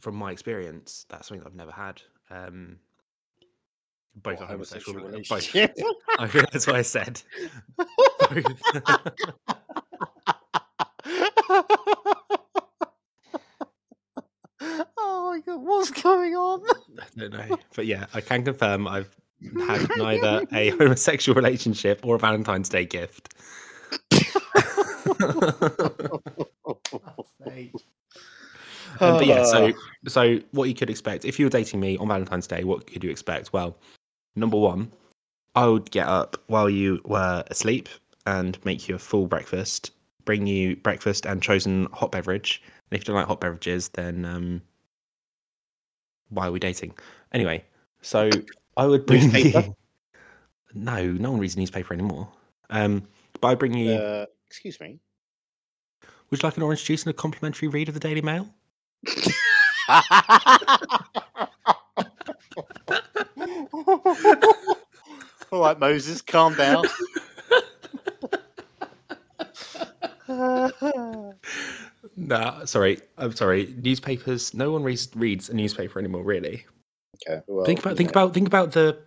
from 0.00 0.16
my 0.16 0.32
experience, 0.32 1.06
that's 1.08 1.28
something 1.28 1.46
I've 1.46 1.54
never 1.54 1.70
had. 1.72 2.02
Um, 2.30 2.78
both 4.16 4.40
What, 4.40 4.44
are 4.44 4.52
homosexual. 4.52 5.00
homosexual 5.00 5.38
both. 5.38 5.54
relationship? 5.54 5.76
I 6.18 6.26
think 6.26 6.50
that's 6.50 6.66
what 6.66 6.76
I 6.76 6.82
said. 6.82 7.22
Oh 14.62 15.30
my 15.32 15.40
god, 15.40 15.62
what's 15.62 15.90
going 15.90 16.34
on? 16.34 16.62
I 16.98 17.04
don't 17.16 17.32
know. 17.32 17.56
But 17.74 17.86
yeah, 17.86 18.06
I 18.14 18.20
can 18.20 18.44
confirm 18.44 18.86
I've 18.86 19.14
had 19.66 19.88
neither 19.96 20.44
a 20.52 20.70
homosexual 20.70 21.34
relationship 21.34 22.00
or 22.04 22.16
a 22.16 22.18
Valentine's 22.18 22.68
Day 22.68 22.84
gift. 22.84 23.34
Um, 29.00 29.18
but 29.18 29.26
yeah, 29.26 29.44
so 29.44 29.72
so 30.08 30.40
what 30.50 30.68
you 30.68 30.74
could 30.74 30.90
expect 30.90 31.24
if 31.24 31.38
you 31.38 31.46
were 31.46 31.50
dating 31.50 31.80
me 31.80 31.96
on 31.98 32.08
Valentine's 32.08 32.46
Day, 32.46 32.64
what 32.64 32.86
could 32.86 33.04
you 33.04 33.10
expect? 33.10 33.52
Well, 33.52 33.76
number 34.36 34.56
one, 34.56 34.90
I 35.54 35.66
would 35.66 35.90
get 35.90 36.06
up 36.06 36.36
while 36.46 36.68
you 36.68 37.00
were 37.04 37.44
asleep 37.50 37.88
and 38.26 38.62
make 38.64 38.88
you 38.88 38.94
a 38.94 38.98
full 38.98 39.26
breakfast, 39.26 39.92
bring 40.24 40.46
you 40.46 40.76
breakfast 40.76 41.26
and 41.26 41.42
chosen 41.42 41.86
hot 41.92 42.12
beverage. 42.12 42.62
And 42.90 42.96
if 42.98 43.02
you 43.02 43.06
don't 43.06 43.16
like 43.16 43.26
hot 43.26 43.40
beverages, 43.40 43.88
then 43.90 44.24
um, 44.24 44.62
why 46.28 46.48
are 46.48 46.52
we 46.52 46.58
dating? 46.58 46.94
Anyway, 47.32 47.64
so 48.02 48.30
I 48.76 48.86
would 48.86 49.06
bring 49.06 49.30
you. 49.34 49.74
No, 50.74 51.04
no 51.04 51.32
one 51.32 51.40
reads 51.40 51.56
newspaper 51.56 51.94
anymore. 51.94 52.28
Um, 52.70 53.02
but 53.40 53.48
I 53.48 53.54
bring 53.54 53.74
you. 53.74 53.92
uh, 53.92 54.26
excuse 54.46 54.78
me. 54.80 55.00
would 56.30 56.42
you 56.42 56.46
like 56.46 56.56
an 56.56 56.62
orange 56.62 56.84
juice 56.84 57.02
and 57.04 57.10
a 57.10 57.14
complimentary 57.14 57.68
read 57.68 57.88
of 57.88 57.94
the 57.94 58.00
Daily 58.00 58.22
Mail? 58.22 58.48
All 65.52 65.62
right, 65.62 65.78
Moses, 65.78 66.22
calm 66.22 66.54
down. 66.54 66.84
Nah, 72.16 72.64
sorry. 72.64 73.00
I'm 73.18 73.34
sorry. 73.34 73.74
Newspapers. 73.82 74.54
No 74.54 74.70
one 74.70 74.82
reads 74.82 75.08
reads 75.14 75.48
a 75.48 75.54
newspaper 75.54 75.98
anymore. 75.98 76.22
Really. 76.22 76.64
okay, 77.26 77.42
well, 77.46 77.64
think 77.64 77.80
about 77.80 77.96
think 77.96 78.14
know, 78.14 78.22
about 78.22 78.34
think 78.34 78.46
about 78.46 78.72
the 78.72 78.98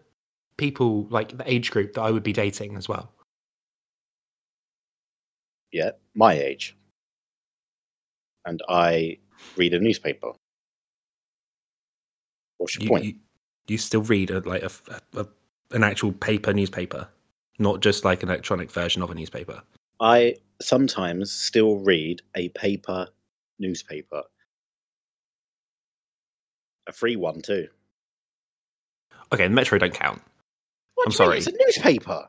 people 0.57 1.07
like 1.09 1.37
the 1.37 1.49
age 1.51 1.71
group 1.71 1.93
that 1.93 2.01
I 2.01 2.11
would 2.11 2.23
be 2.23 2.33
dating 2.33 2.75
as 2.75 2.89
well. 2.89 3.11
yeah, 5.73 5.91
my 6.13 6.33
age, 6.33 6.75
and 8.45 8.61
I 8.69 9.17
read 9.57 9.73
a 9.73 9.79
newspaper. 9.79 10.31
What's 12.57 12.75
your 12.75 12.83
You, 12.83 12.89
point? 12.89 13.05
you, 13.05 13.15
you 13.67 13.77
still 13.77 14.01
read 14.03 14.31
a, 14.31 14.39
like 14.39 14.63
a, 14.63 14.71
a, 15.15 15.25
an 15.71 15.83
actual 15.83 16.11
paper 16.13 16.53
newspaper, 16.53 17.07
not 17.59 17.81
just 17.81 18.05
like 18.05 18.23
an 18.23 18.29
electronic 18.29 18.71
version 18.71 19.01
of 19.01 19.11
a 19.11 19.15
newspaper. 19.15 19.61
I 19.99 20.35
sometimes 20.61 21.31
still 21.31 21.77
read 21.77 22.21
a 22.35 22.49
paper 22.49 23.07
newspaper, 23.59 24.23
a 26.87 26.91
free 26.93 27.15
one 27.15 27.41
too. 27.41 27.67
Okay, 29.31 29.43
the 29.47 29.53
Metro 29.53 29.77
don't 29.79 29.93
count. 29.93 30.21
What 30.95 31.07
I'm 31.07 31.11
sorry. 31.11 31.37
It's 31.37 31.47
a 31.47 31.51
newspaper. 31.51 32.27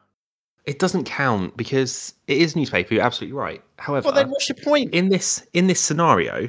It 0.64 0.78
doesn't 0.78 1.04
count 1.04 1.54
because 1.56 2.14
it 2.26 2.38
is 2.38 2.56
newspaper. 2.56 2.94
You're 2.94 3.02
absolutely 3.02 3.36
right. 3.36 3.62
However, 3.78 4.06
Well, 4.06 4.14
then 4.14 4.30
what's 4.30 4.48
your 4.48 4.56
point? 4.56 4.94
in 4.94 5.10
this 5.10 5.46
in 5.52 5.66
this 5.66 5.80
scenario, 5.80 6.48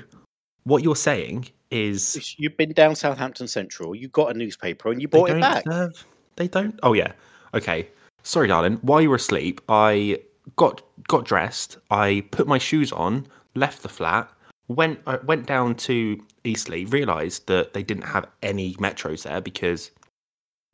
what 0.65 0.84
you're 0.84 0.95
saying 0.95 1.48
is 1.72 2.36
You've 2.38 2.57
been 2.57 2.74
down 2.74 2.95
Southampton 2.95 3.48
Central. 3.48 3.95
You 3.95 4.07
got 4.10 4.36
a 4.36 4.38
newspaper 4.38 4.91
and 4.91 5.01
you 5.01 5.07
bought 5.07 5.29
it 5.29 5.41
back. 5.41 5.63
serve- 5.65 6.05
They 6.36 6.48
don't. 6.48 6.77
Oh 6.84 6.93
yeah. 6.93 7.12
Okay. 7.53 7.88
Sorry, 8.24 8.48
darling. 8.48 8.77
While 8.81 9.01
you 9.01 9.10
were 9.10 9.15
asleep, 9.15 9.62
I 9.69 10.19
got 10.57 10.81
got 11.07 11.25
dressed. 11.25 11.77
I 11.91 12.24
put 12.31 12.48
my 12.48 12.57
shoes 12.57 12.91
on, 12.91 13.27
left 13.55 13.84
the 13.84 13.89
flat, 13.89 14.29
went 14.67 15.00
I 15.07 15.17
went 15.17 15.45
down 15.48 15.75
to 15.75 16.22
Eastleigh, 16.43 16.86
realised 16.89 17.48
that 17.48 17.74
they 17.74 17.84
didn't 17.84 18.03
have 18.03 18.27
any 18.43 18.74
metros 18.75 19.24
there 19.24 19.41
because 19.41 19.91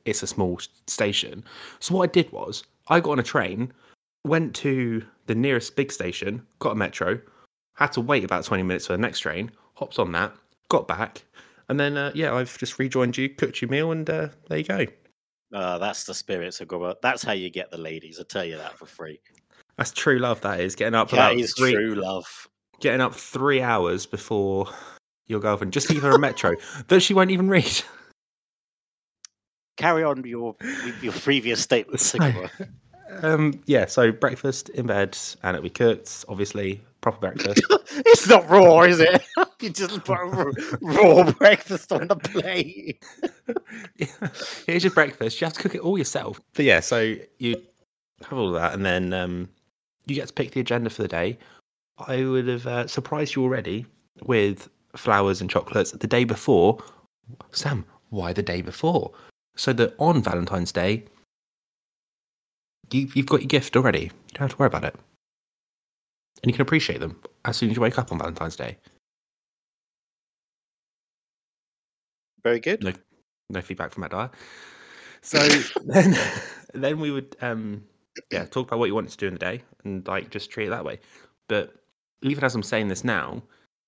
it's 0.04 0.22
a 0.22 0.26
small 0.26 0.58
station. 0.86 1.44
So 1.80 1.94
what 1.94 2.08
I 2.10 2.12
did 2.12 2.30
was 2.32 2.64
I 2.88 3.00
got 3.00 3.12
on 3.12 3.18
a 3.18 3.22
train, 3.22 3.72
went 4.26 4.54
to 4.56 5.04
the 5.26 5.34
nearest 5.34 5.76
big 5.76 5.92
station, 5.92 6.44
got 6.58 6.72
a 6.72 6.76
metro, 6.76 7.20
had 7.74 7.92
to 7.92 8.00
wait 8.00 8.24
about 8.24 8.44
twenty 8.44 8.62
minutes 8.62 8.86
for 8.86 8.94
the 8.94 8.98
next 8.98 9.20
train, 9.20 9.50
hopped 9.74 9.98
on 9.98 10.12
that, 10.12 10.32
got 10.68 10.86
back, 10.88 11.22
and 11.68 11.78
then 11.78 11.96
uh, 11.96 12.12
yeah, 12.14 12.34
I've 12.34 12.56
just 12.58 12.78
rejoined 12.78 13.16
you, 13.16 13.28
cooked 13.28 13.60
your 13.62 13.70
meal, 13.70 13.92
and 13.92 14.08
uh, 14.08 14.28
there 14.48 14.58
you 14.58 14.64
go. 14.64 14.86
Uh, 15.52 15.78
that's 15.78 16.04
the 16.04 16.14
spirit, 16.14 16.54
so 16.54 16.64
Gobber. 16.64 16.94
That's 17.02 17.22
how 17.22 17.32
you 17.32 17.50
get 17.50 17.70
the 17.70 17.78
ladies. 17.78 18.18
I 18.18 18.22
tell 18.24 18.44
you 18.44 18.56
that 18.56 18.78
for 18.78 18.86
free. 18.86 19.20
That's 19.76 19.92
true 19.92 20.18
love. 20.18 20.40
That 20.42 20.60
is 20.60 20.74
getting 20.74 20.94
up 20.94 21.10
That 21.10 21.34
about 21.34 21.48
three, 21.56 21.72
true 21.72 21.94
love. 21.94 22.48
getting 22.80 23.00
up 23.00 23.14
three 23.14 23.60
hours 23.60 24.06
before 24.06 24.68
your 25.26 25.40
girlfriend 25.40 25.72
just 25.72 25.88
to 25.88 25.94
give 25.94 26.02
her 26.02 26.12
a 26.12 26.18
metro 26.18 26.54
that 26.88 27.00
she 27.00 27.14
won't 27.14 27.30
even 27.30 27.48
read. 27.48 27.82
Carry 29.76 30.04
on 30.04 30.24
your 30.24 30.54
your 31.00 31.12
previous 31.12 31.60
statements, 31.60 32.06
So-. 32.18 32.46
Um, 33.22 33.60
yeah, 33.66 33.86
so 33.86 34.10
breakfast 34.10 34.70
in 34.70 34.86
bed 34.86 35.18
and 35.42 35.54
it'll 35.56 35.62
be 35.64 35.70
cooked. 35.70 36.24
Obviously, 36.28 36.80
proper 37.02 37.18
breakfast. 37.18 37.62
it's 37.90 38.26
not 38.26 38.48
raw, 38.48 38.80
is 38.82 38.98
it? 39.00 39.22
you 39.60 39.68
just 39.68 40.02
put 40.04 40.18
a 40.18 40.24
raw, 40.24 40.50
raw 40.80 41.30
breakfast 41.38 41.92
on 41.92 42.08
the 42.08 42.16
plate. 42.16 43.02
Here's 44.66 44.84
your 44.84 44.94
breakfast. 44.94 45.40
You 45.40 45.44
have 45.44 45.52
to 45.54 45.60
cook 45.60 45.74
it 45.74 45.82
all 45.82 45.98
yourself. 45.98 46.40
But 46.54 46.64
yeah, 46.64 46.80
so 46.80 47.14
you 47.38 47.60
have 48.22 48.38
all 48.38 48.52
that, 48.52 48.72
and 48.72 48.86
then 48.86 49.12
um, 49.12 49.48
you 50.06 50.14
get 50.14 50.28
to 50.28 50.32
pick 50.32 50.52
the 50.52 50.60
agenda 50.60 50.88
for 50.88 51.02
the 51.02 51.08
day. 51.08 51.36
I 51.98 52.24
would 52.24 52.48
have 52.48 52.66
uh, 52.66 52.86
surprised 52.86 53.34
you 53.34 53.42
already 53.42 53.84
with 54.22 54.70
flowers 54.96 55.40
and 55.40 55.50
chocolates 55.50 55.90
the 55.90 56.06
day 56.06 56.24
before. 56.24 56.82
Sam, 57.50 57.84
why 58.08 58.32
the 58.32 58.42
day 58.42 58.62
before? 58.62 59.12
So 59.56 59.72
that 59.74 59.94
on 59.98 60.22
Valentine's 60.22 60.72
Day, 60.72 61.04
you, 62.90 63.10
you've 63.14 63.26
got 63.26 63.40
your 63.40 63.48
gift 63.48 63.76
already. 63.76 64.04
You 64.04 64.10
don't 64.34 64.40
have 64.42 64.50
to 64.52 64.56
worry 64.56 64.66
about 64.68 64.84
it. 64.84 64.96
And 66.42 66.50
you 66.50 66.52
can 66.52 66.62
appreciate 66.62 67.00
them 67.00 67.20
as 67.44 67.56
soon 67.56 67.70
as 67.70 67.76
you 67.76 67.82
wake 67.82 67.98
up 67.98 68.12
on 68.12 68.18
Valentine's 68.18 68.56
Day. 68.56 68.78
Very 72.42 72.60
good. 72.60 72.82
No, 72.82 72.92
no 73.50 73.60
feedback 73.60 73.92
from 73.92 74.04
Adar. 74.04 74.30
So 75.24 75.38
then, 75.84 76.16
then 76.74 76.98
we 76.98 77.12
would, 77.12 77.36
um, 77.42 77.84
yeah, 78.32 78.44
talk 78.44 78.66
about 78.66 78.80
what 78.80 78.86
you 78.86 78.94
wanted 78.96 79.12
to 79.12 79.16
do 79.18 79.28
in 79.28 79.34
the 79.34 79.38
day 79.38 79.62
and 79.84 80.04
like 80.08 80.30
just 80.30 80.50
treat 80.50 80.66
it 80.66 80.70
that 80.70 80.84
way. 80.84 80.98
But 81.48 81.76
even 82.22 82.42
as 82.42 82.56
I'm 82.56 82.62
saying 82.64 82.88
this 82.88 83.04
now, 83.04 83.40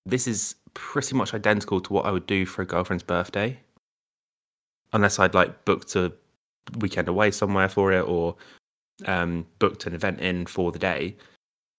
this 0.07 0.29
is 0.29 0.55
pretty 0.75 1.17
much 1.17 1.35
identical 1.35 1.81
to 1.81 1.93
what 1.93 2.07
I 2.07 2.13
would 2.13 2.27
do 2.27 2.47
for 2.47 2.63
a 2.63 2.67
girlfriend's 2.67 3.03
birthday, 3.03 3.59
unless 4.93 5.19
I'd 5.19 5.35
like 5.35 5.65
booked 5.65 5.97
a 5.97 6.13
weekend 6.79 7.09
away 7.09 7.33
somewhere 7.33 7.69
for 7.69 7.93
it 7.93 8.07
or 8.07 8.37
um, 9.07 9.45
booked 9.59 9.87
an 9.87 9.95
event 9.95 10.21
in 10.21 10.47
for 10.47 10.71
the 10.71 10.79
day. 10.79 11.17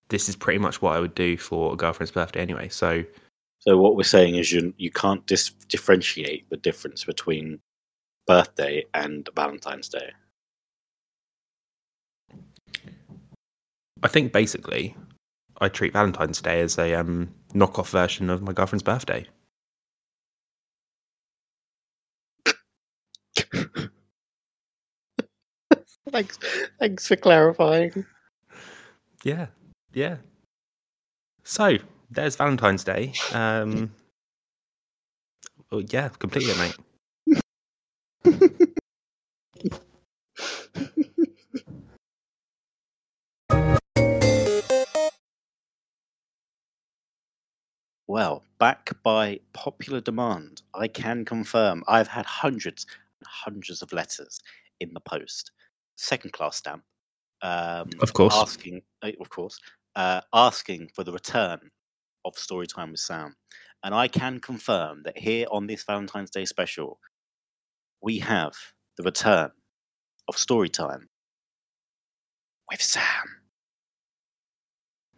This 0.09 0.29
is 0.29 0.35
pretty 0.35 0.59
much 0.59 0.81
what 0.81 0.95
I 0.95 0.99
would 0.99 1.15
do 1.15 1.37
for 1.37 1.73
a 1.73 1.75
girlfriend's 1.75 2.11
birthday 2.11 2.41
anyway. 2.41 2.69
So 2.69 3.03
So 3.59 3.77
what 3.77 3.95
we're 3.95 4.03
saying 4.03 4.35
is 4.35 4.51
you 4.51 4.73
you 4.77 4.91
can't 4.91 5.25
dis- 5.25 5.49
differentiate 5.67 6.49
the 6.49 6.57
difference 6.57 7.03
between 7.03 7.59
birthday 8.27 8.85
and 8.93 9.27
Valentine's 9.35 9.89
Day. 9.89 10.11
I 14.03 14.07
think 14.07 14.31
basically 14.31 14.95
I 15.59 15.69
treat 15.69 15.93
Valentine's 15.93 16.41
Day 16.41 16.61
as 16.61 16.77
a 16.77 16.93
um, 16.93 17.33
knockoff 17.53 17.89
version 17.89 18.29
of 18.29 18.41
my 18.41 18.53
girlfriend's 18.53 18.83
birthday. 18.83 19.25
thanks, 26.11 26.37
thanks 26.79 27.07
for 27.07 27.15
clarifying. 27.15 28.05
Yeah, 29.23 29.47
yeah. 29.95 30.17
So 31.43 31.77
there's 32.11 32.35
Valentine's 32.35 32.83
Day. 32.83 33.13
Um, 33.33 33.91
yeah, 35.71 36.09
completely, 36.09 36.53
mate. 36.57 36.75
Well, 48.07 48.43
back 48.59 48.91
by 49.03 49.39
popular 49.53 49.99
demand, 49.99 50.61
I 50.73 50.87
can 50.87 51.25
confirm 51.25 51.83
I've 51.87 52.07
had 52.07 52.25
hundreds 52.25 52.85
and 53.19 53.27
hundreds 53.27 53.81
of 53.81 53.91
letters 53.91 54.39
in 54.79 54.93
the 54.93 54.99
post, 54.99 55.51
second 55.97 56.31
class 56.31 56.57
stamp, 56.57 56.83
um, 57.41 57.89
Of 58.01 58.13
course. 58.13 58.35
asking, 58.35 58.81
uh, 59.01 59.11
of 59.19 59.29
course, 59.29 59.59
uh, 59.95 60.21
asking 60.33 60.89
for 60.93 61.03
the 61.03 61.11
return 61.11 61.59
of 62.25 62.35
Storytime 62.35 62.91
with 62.91 62.99
Sam, 62.99 63.35
and 63.83 63.93
I 63.93 64.07
can 64.07 64.39
confirm 64.39 65.03
that 65.03 65.17
here 65.17 65.47
on 65.51 65.67
this 65.67 65.83
Valentine's 65.83 66.31
Day 66.31 66.45
special, 66.45 66.99
we 68.01 68.19
have 68.19 68.53
the 68.97 69.03
return 69.03 69.51
of 70.27 70.35
Storytime 70.35 71.03
with 72.71 72.81
Sam. 72.81 73.03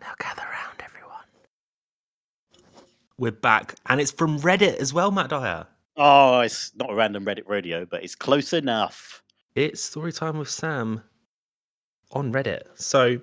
Now 0.02 0.14
gather 0.20 0.44
round, 0.44 0.82
everyone. 0.84 1.26
We're 3.18 3.32
back, 3.32 3.76
and 3.88 4.00
it's 4.00 4.12
from 4.12 4.40
Reddit 4.40 4.76
as 4.78 4.94
well, 4.94 5.12
Matt 5.12 5.30
Dyer. 5.30 5.66
Oh, 5.96 6.42
it's 6.42 6.72
not 6.76 6.92
a 6.92 6.96
random 6.96 7.26
Reddit 7.26 7.48
radio, 7.48 7.86
but 7.86 8.04
it's 8.04 8.16
close 8.16 8.54
enough. 8.54 9.24
It's 9.56 9.90
Storytime 9.90 10.38
with 10.38 10.50
Sam 10.50 11.02
on 12.12 12.32
Reddit. 12.32 12.62
So, 12.76 13.20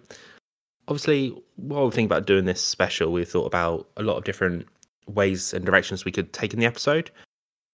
obviously, 0.88 1.34
while 1.56 1.86
we 1.86 1.90
think 1.90 2.06
about 2.06 2.26
doing 2.26 2.44
this 2.44 2.64
special, 2.64 3.12
we 3.12 3.24
thought 3.24 3.46
about 3.46 3.88
a 3.96 4.02
lot 4.02 4.16
of 4.16 4.24
different 4.24 4.66
ways 5.06 5.52
and 5.52 5.64
directions 5.64 6.04
we 6.04 6.12
could 6.12 6.32
take 6.32 6.52
in 6.52 6.60
the 6.60 6.66
episode. 6.66 7.10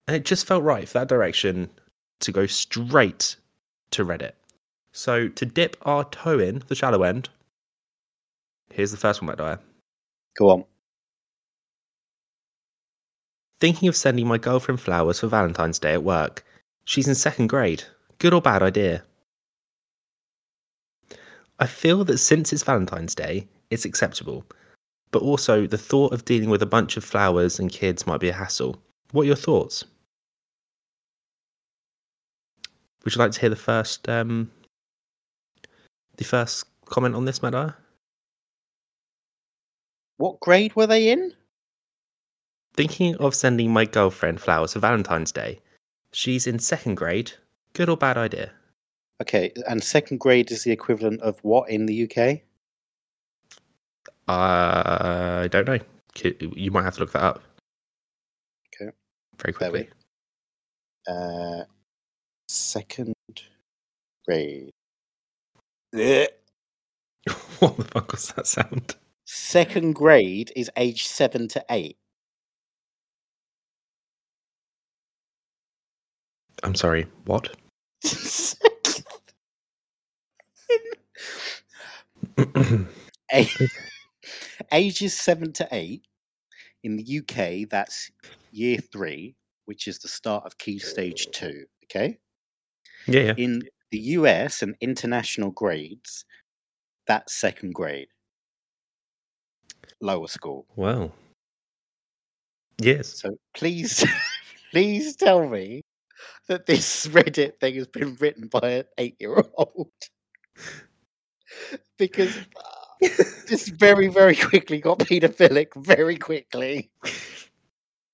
And 0.06 0.16
it 0.16 0.24
just 0.24 0.46
felt 0.46 0.64
right 0.64 0.88
for 0.88 0.98
that 0.98 1.08
direction 1.08 1.70
to 2.20 2.32
go 2.32 2.46
straight 2.46 3.36
to 3.92 4.04
Reddit. 4.04 4.32
So, 4.92 5.28
to 5.28 5.46
dip 5.46 5.76
our 5.82 6.04
toe 6.04 6.38
in 6.38 6.62
the 6.66 6.74
shallow 6.74 7.04
end, 7.04 7.28
here's 8.72 8.90
the 8.90 8.96
first 8.96 9.22
one, 9.22 9.26
Matt 9.28 9.38
Dyer. 9.38 9.58
Go 10.36 10.50
on. 10.50 10.64
Thinking 13.60 13.88
of 13.88 13.96
sending 13.96 14.26
my 14.26 14.38
girlfriend 14.38 14.80
flowers 14.80 15.20
for 15.20 15.28
Valentine's 15.28 15.78
Day 15.78 15.92
at 15.92 16.02
work. 16.02 16.44
She's 16.84 17.06
in 17.06 17.14
second 17.14 17.48
grade. 17.48 17.84
Good 18.18 18.34
or 18.34 18.40
bad 18.40 18.62
idea? 18.62 19.04
I 21.60 21.66
feel 21.66 22.04
that 22.04 22.18
since 22.18 22.52
it's 22.52 22.62
Valentine's 22.62 23.14
Day, 23.14 23.46
it's 23.68 23.84
acceptable. 23.84 24.44
But 25.12 25.22
also, 25.22 25.66
the 25.66 25.76
thought 25.76 26.14
of 26.14 26.24
dealing 26.24 26.48
with 26.48 26.62
a 26.62 26.66
bunch 26.66 26.96
of 26.96 27.04
flowers 27.04 27.58
and 27.58 27.70
kids 27.70 28.06
might 28.06 28.20
be 28.20 28.30
a 28.30 28.32
hassle. 28.32 28.80
What 29.12 29.22
are 29.22 29.26
your 29.26 29.36
thoughts? 29.36 29.84
Would 33.04 33.14
you 33.14 33.18
like 33.18 33.32
to 33.32 33.40
hear 33.40 33.50
the 33.50 33.56
first 33.56 34.08
um, 34.08 34.50
the 36.16 36.24
first 36.24 36.64
comment 36.86 37.14
on 37.14 37.24
this 37.24 37.42
matter? 37.42 37.74
What 40.16 40.40
grade 40.40 40.74
were 40.76 40.86
they 40.86 41.10
in? 41.10 41.34
Thinking 42.74 43.16
of 43.16 43.34
sending 43.34 43.72
my 43.72 43.84
girlfriend 43.84 44.40
flowers 44.40 44.74
for 44.74 44.80
Valentine's 44.80 45.32
Day. 45.32 45.60
She's 46.12 46.46
in 46.46 46.58
second 46.58 46.96
grade. 46.96 47.32
Good 47.72 47.88
or 47.88 47.96
bad 47.96 48.16
idea? 48.16 48.52
Okay, 49.20 49.52
and 49.68 49.82
second 49.82 50.18
grade 50.18 50.50
is 50.50 50.64
the 50.64 50.72
equivalent 50.72 51.20
of 51.20 51.38
what 51.42 51.68
in 51.68 51.86
the 51.86 52.04
UK? 52.04 52.40
I 54.28 55.48
don't 55.50 55.66
know. 55.66 55.78
You 56.40 56.70
might 56.70 56.84
have 56.84 56.94
to 56.94 57.00
look 57.00 57.12
that 57.12 57.22
up. 57.22 57.42
Okay. 58.74 58.90
Very 59.38 59.52
There 59.58 59.72
we- 59.72 59.78
quickly. 59.80 59.94
Uh, 61.08 61.64
second 62.48 63.14
grade. 64.26 64.70
what 65.92 67.76
the 67.76 67.84
fuck 67.92 68.12
was 68.12 68.28
that 68.32 68.46
sound? 68.46 68.94
Second 69.26 69.94
grade 69.94 70.52
is 70.56 70.70
age 70.76 71.06
seven 71.06 71.48
to 71.48 71.64
eight. 71.70 71.96
I'm 76.62 76.74
sorry. 76.74 77.06
What? 77.24 77.56
Ages 84.72 85.14
seven 85.14 85.52
to 85.54 85.68
eight 85.72 86.02
in 86.82 86.96
the 86.96 87.18
UK, 87.20 87.68
that's 87.68 88.10
year 88.52 88.78
three, 88.78 89.34
which 89.66 89.88
is 89.88 89.98
the 89.98 90.08
start 90.08 90.44
of 90.44 90.58
key 90.58 90.78
stage 90.78 91.28
two. 91.32 91.64
Okay. 91.84 92.18
yeah, 93.06 93.20
yeah. 93.20 93.34
In 93.36 93.62
the 93.90 93.98
US 93.98 94.62
and 94.62 94.76
international 94.80 95.50
grades, 95.50 96.24
that's 97.06 97.34
second 97.34 97.74
grade, 97.74 98.08
lower 100.00 100.28
school. 100.28 100.66
Wow. 100.76 101.12
Yes. 102.80 103.08
So 103.08 103.36
please, 103.54 104.04
please 104.70 105.16
tell 105.16 105.48
me 105.48 105.82
that 106.48 106.66
this 106.66 107.06
Reddit 107.08 107.58
thing 107.60 107.74
has 107.74 107.86
been 107.86 108.16
written 108.20 108.48
by 108.48 108.70
an 108.70 108.84
eight-year-old. 108.98 109.90
because 111.98 112.36
uh, 112.36 113.06
this 113.48 113.68
very, 113.68 114.08
very 114.08 114.36
quickly 114.36 114.80
got 114.80 114.98
paedophilic 114.98 115.68
very 115.76 116.16
quickly. 116.16 116.90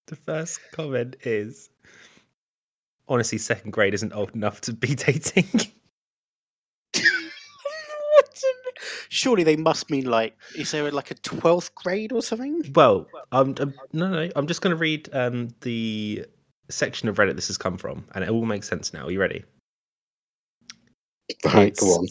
The 0.06 0.16
first 0.16 0.60
comment 0.72 1.16
is 1.22 1.70
honestly, 3.08 3.38
second 3.38 3.72
grade 3.72 3.94
isn't 3.94 4.12
old 4.12 4.34
enough 4.34 4.60
to 4.62 4.72
be 4.72 4.94
dating. 4.94 5.48
What 8.14 8.42
an- 8.42 8.82
Surely 9.08 9.44
they 9.44 9.56
must 9.56 9.90
mean 9.90 10.06
like, 10.06 10.36
is 10.56 10.70
there 10.70 10.90
like 10.90 11.10
a 11.10 11.14
twelfth 11.16 11.74
grade 11.74 12.12
or 12.12 12.22
something? 12.22 12.62
well, 12.74 13.06
I'm, 13.32 13.54
I'm 13.58 13.74
no, 13.92 14.08
no. 14.08 14.30
I'm 14.34 14.46
just 14.46 14.62
going 14.62 14.74
to 14.74 14.78
read 14.78 15.08
um, 15.12 15.48
the 15.60 16.24
section 16.70 17.08
of 17.08 17.16
Reddit 17.16 17.36
this 17.36 17.48
has 17.48 17.58
come 17.58 17.76
from, 17.76 18.06
and 18.14 18.24
it 18.24 18.30
all 18.30 18.46
makes 18.46 18.68
sense 18.68 18.92
now. 18.94 19.06
Are 19.06 19.10
you 19.10 19.20
ready? 19.20 19.44
Right, 21.44 21.76
go 21.76 21.86
on. 21.88 22.06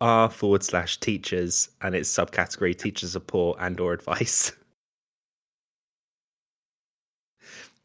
It's 0.00 0.06
R 0.06 0.30
forward 0.30 0.62
slash 0.62 0.98
teachers, 0.98 1.68
and 1.82 1.94
it's 1.94 2.10
subcategory 2.10 2.76
teacher 2.76 3.06
support 3.06 3.58
and 3.60 3.78
or 3.80 3.92
advice. 3.92 4.52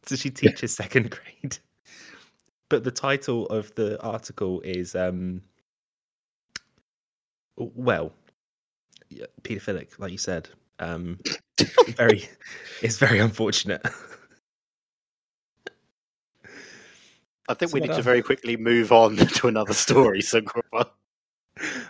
so 0.05 0.15
she 0.15 0.29
teaches 0.29 0.75
second 0.75 1.11
grade. 1.43 1.57
But 2.69 2.83
the 2.83 2.91
title 2.91 3.47
of 3.47 3.73
the 3.75 4.01
article 4.01 4.61
is 4.61 4.95
um 4.95 5.41
well 7.57 8.11
yeah, 9.09 9.25
pedophilic, 9.43 9.99
like 9.99 10.11
you 10.11 10.17
said. 10.17 10.49
Um 10.79 11.19
very 11.97 12.27
it's 12.81 12.97
very 12.97 13.19
unfortunate. 13.19 13.85
I 17.47 17.53
think 17.53 17.71
So 17.71 17.75
we 17.75 17.81
need 17.81 17.93
to 17.93 18.01
very 18.01 18.23
quickly 18.23 18.57
move 18.57 18.91
on 18.91 19.17
to 19.17 19.47
another 19.47 19.73
story. 19.73 20.21
So, 20.21 20.41
Grover. 20.41 20.89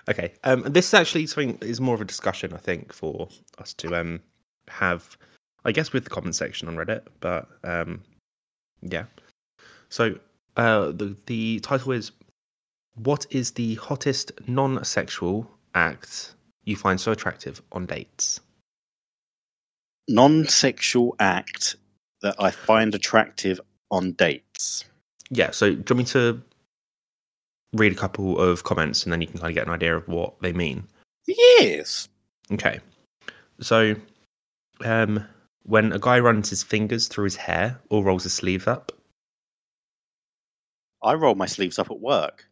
Okay. 0.07 0.33
Um, 0.43 0.61
this 0.63 0.87
is 0.87 0.93
actually 0.93 1.27
something 1.27 1.57
is 1.61 1.81
more 1.81 1.95
of 1.95 2.01
a 2.01 2.05
discussion, 2.05 2.53
I 2.53 2.57
think, 2.57 2.93
for 2.93 3.27
us 3.57 3.73
to 3.75 3.95
um 3.95 4.21
have, 4.67 5.17
I 5.63 5.71
guess, 5.71 5.93
with 5.93 6.03
the 6.03 6.09
comment 6.09 6.35
section 6.35 6.67
on 6.67 6.75
Reddit. 6.75 7.01
But 7.19 7.47
um, 7.63 8.03
yeah. 8.81 9.05
So 9.89 10.17
uh, 10.57 10.87
the 10.91 11.15
the 11.25 11.59
title 11.61 11.91
is, 11.91 12.11
"What 12.95 13.25
is 13.29 13.51
the 13.51 13.75
hottest 13.75 14.31
non-sexual 14.47 15.49
act 15.73 16.35
you 16.63 16.75
find 16.75 16.99
so 16.99 17.11
attractive 17.11 17.61
on 17.71 17.85
dates?" 17.85 18.41
non-sexual 20.07 21.15
act 21.19 21.75
that 22.21 22.35
I 22.39 22.51
find 22.51 22.93
attractive 22.93 23.59
on 23.91 24.13
dates. 24.13 24.85
Yeah. 25.29 25.51
So, 25.51 25.71
do 25.71 25.75
you 25.75 25.83
want 25.95 25.97
me 25.97 26.05
to 26.05 26.41
read 27.75 27.91
a 27.91 27.95
couple 27.95 28.39
of 28.39 28.63
comments 28.63 29.03
and 29.03 29.11
then 29.13 29.21
you 29.21 29.27
can 29.27 29.39
kind 29.39 29.51
of 29.51 29.55
get 29.55 29.67
an 29.67 29.73
idea 29.73 29.95
of 29.95 30.07
what 30.07 30.39
they 30.41 30.53
mean? 30.53 30.83
Yes. 31.27 32.07
Okay. 32.51 32.79
So, 33.59 33.95
um, 34.83 35.25
when 35.63 35.91
a 35.91 35.99
guy 35.99 36.19
runs 36.19 36.49
his 36.49 36.63
fingers 36.63 37.07
through 37.07 37.23
his 37.25 37.35
hair 37.35 37.79
or 37.89 38.03
rolls 38.03 38.23
his 38.23 38.33
sleeves 38.33 38.67
up, 38.67 38.91
I 41.03 41.13
roll 41.13 41.35
my 41.35 41.45
sleeves 41.45 41.77
up 41.79 41.91
at 41.91 41.99
work. 41.99 42.47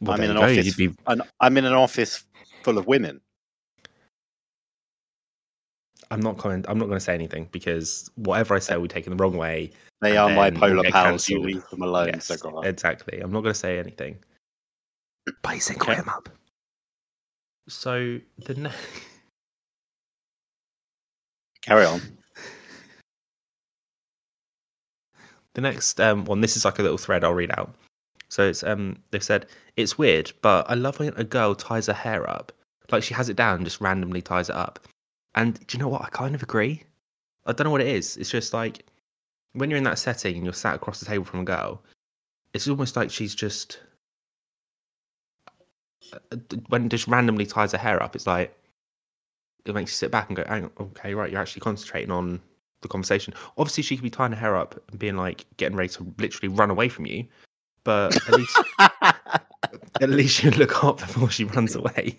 well, 0.00 0.12
I'm 0.16 0.22
in 0.22 0.30
an 0.30 0.36
go, 0.36 0.42
office. 0.44 0.74
be- 0.76 0.94
And 1.06 1.22
I'm 1.40 1.56
in 1.58 1.64
an 1.64 1.72
office 1.74 2.24
full 2.62 2.78
of 2.78 2.86
women. 2.86 3.20
I'm 6.10 6.20
not 6.20 6.38
comment. 6.38 6.66
I'm 6.68 6.78
not 6.78 6.86
going 6.86 6.98
to 6.98 7.04
say 7.04 7.14
anything 7.14 7.48
because 7.52 8.10
whatever 8.16 8.54
I 8.54 8.58
say 8.58 8.74
will 8.74 8.82
be 8.82 8.88
taken 8.88 9.16
the 9.16 9.22
wrong 9.22 9.36
way. 9.36 9.70
They 10.00 10.16
are 10.16 10.30
my 10.30 10.50
polar 10.50 10.90
pals. 10.90 11.28
You 11.28 11.40
leave 11.40 11.68
them 11.70 11.82
alone. 11.82 12.08
Yes, 12.08 12.26
so 12.26 12.62
exactly. 12.62 13.20
I'm 13.20 13.32
not 13.32 13.42
going 13.42 13.52
to 13.52 13.58
say 13.58 13.78
anything. 13.78 14.18
But 15.42 15.54
he 15.54 15.60
said, 15.60 15.76
Okay. 15.76 15.94
him 15.94 16.08
up. 16.08 16.28
So 17.68 18.18
the 18.38 18.54
ne- 18.54 18.70
Carry 21.62 21.84
on. 21.84 22.00
the 25.54 25.60
next 25.60 26.00
um, 26.00 26.24
one. 26.24 26.40
This 26.40 26.56
is 26.56 26.64
like 26.64 26.78
a 26.78 26.82
little 26.82 26.98
thread. 26.98 27.22
I'll 27.22 27.34
read 27.34 27.50
out. 27.52 27.74
So 28.28 28.48
it's 28.48 28.62
um 28.62 28.96
they've 29.10 29.22
said 29.22 29.46
it's 29.76 29.98
weird, 29.98 30.32
but 30.40 30.68
I 30.70 30.74
love 30.74 30.98
when 30.98 31.12
a 31.16 31.24
girl 31.24 31.54
ties 31.54 31.86
her 31.86 31.92
hair 31.92 32.28
up, 32.30 32.52
like 32.90 33.02
she 33.02 33.14
has 33.14 33.28
it 33.28 33.36
down, 33.36 33.56
and 33.56 33.64
just 33.64 33.80
randomly 33.80 34.22
ties 34.22 34.48
it 34.48 34.56
up. 34.56 34.78
And 35.34 35.54
do 35.66 35.76
you 35.76 35.82
know 35.82 35.88
what? 35.88 36.02
I 36.02 36.08
kind 36.08 36.34
of 36.34 36.42
agree. 36.42 36.82
I 37.46 37.52
don't 37.52 37.64
know 37.64 37.70
what 37.70 37.80
it 37.80 37.88
is. 37.88 38.16
It's 38.16 38.30
just 38.30 38.52
like 38.52 38.84
when 39.52 39.70
you're 39.70 39.78
in 39.78 39.84
that 39.84 39.98
setting 39.98 40.36
and 40.36 40.44
you're 40.44 40.52
sat 40.52 40.74
across 40.74 41.00
the 41.00 41.06
table 41.06 41.24
from 41.24 41.40
a 41.40 41.44
girl, 41.44 41.82
it's 42.52 42.68
almost 42.68 42.96
like 42.96 43.10
she's 43.10 43.34
just 43.34 43.80
uh, 46.12 46.36
when 46.68 46.88
just 46.88 47.08
randomly 47.08 47.46
ties 47.46 47.72
her 47.72 47.78
hair 47.78 48.02
up. 48.02 48.14
It's 48.14 48.26
like 48.26 48.54
it 49.64 49.74
makes 49.74 49.92
you 49.92 49.96
sit 49.96 50.10
back 50.10 50.28
and 50.28 50.36
go, 50.36 50.44
Hang 50.46 50.64
on, 50.64 50.70
okay, 50.80 51.14
right, 51.14 51.30
you're 51.30 51.40
actually 51.40 51.60
concentrating 51.60 52.10
on 52.10 52.40
the 52.82 52.88
conversation. 52.88 53.34
Obviously, 53.58 53.82
she 53.82 53.96
could 53.96 54.02
be 54.02 54.10
tying 54.10 54.32
her 54.32 54.38
hair 54.38 54.56
up 54.56 54.80
and 54.90 54.98
being 54.98 55.16
like 55.16 55.46
getting 55.56 55.76
ready 55.76 55.90
to 55.90 56.14
literally 56.18 56.54
run 56.54 56.70
away 56.70 56.88
from 56.88 57.06
you, 57.06 57.26
but 57.84 58.16
at 58.28 58.34
least 58.34 58.58
at 58.78 60.10
least 60.10 60.42
you 60.42 60.50
look 60.52 60.82
up 60.84 60.98
before 60.98 61.30
she 61.30 61.44
runs 61.44 61.74
away. 61.74 62.18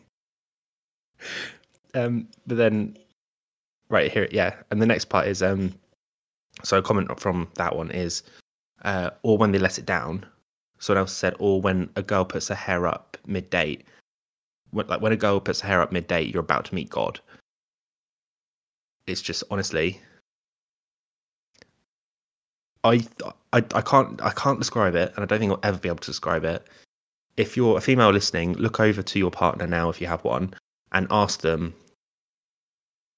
Um, 1.94 2.28
but 2.48 2.58
then, 2.58 2.98
right 3.90 4.12
here, 4.12 4.28
yeah, 4.32 4.56
and 4.70 4.82
the 4.82 4.86
next 4.86 5.06
part 5.06 5.28
is 5.28 5.44
um, 5.44 5.74
so 6.64 6.78
a 6.78 6.82
comment 6.82 7.20
from 7.20 7.48
that 7.56 7.76
one 7.76 7.92
is, 7.92 8.24
uh, 8.84 9.12
or 9.24 9.38
when 9.38 9.52
they 9.52 9.60
let 9.60 9.78
it 9.78 9.86
down. 9.86 10.26
Someone 10.80 11.02
else 11.02 11.14
said, 11.16 11.36
or 11.38 11.62
when 11.62 11.90
a 11.96 12.02
girl 12.02 12.26
puts 12.26 12.48
her 12.48 12.56
hair 12.56 12.88
up 12.88 13.18
mid 13.26 13.50
date. 13.50 13.86
When, 14.72 14.88
like 14.88 15.02
when 15.02 15.12
a 15.12 15.18
girl 15.18 15.40
puts 15.40 15.62
her 15.62 15.68
hair 15.68 15.82
up 15.82 15.92
mid 15.92 16.08
date, 16.08 16.34
you're 16.34 16.42
about 16.42 16.66
to 16.66 16.76
meet 16.76 16.90
God. 16.90 17.20
It's 19.06 19.22
just 19.22 19.44
honestly, 19.52 20.00
I, 22.84 23.06
I 23.54 23.58
I 23.74 23.82
can't 23.82 24.22
I 24.22 24.32
can't 24.32 24.60
describe 24.60 24.96
it, 24.96 25.14
and 25.16 25.24
I 25.24 25.26
don't 25.26 25.40
think 25.40 25.52
I'll 25.52 25.60
ever 25.64 25.78
be 25.78 25.90
able 25.90 26.00
to 26.00 26.10
describe 26.10 26.44
it. 26.46 26.66
If 27.38 27.56
you're 27.56 27.78
a 27.78 27.82
female 27.82 28.12
listening, 28.12 28.54
look 28.54 28.80
over 28.80 29.02
to 29.02 29.20
your 29.20 29.32
partner 29.32 29.68
now 29.68 29.90
if 29.90 30.02
you 30.02 30.08
have 30.08 30.24
one, 30.24 30.54
and 30.92 31.08
ask 31.12 31.42
them 31.42 31.74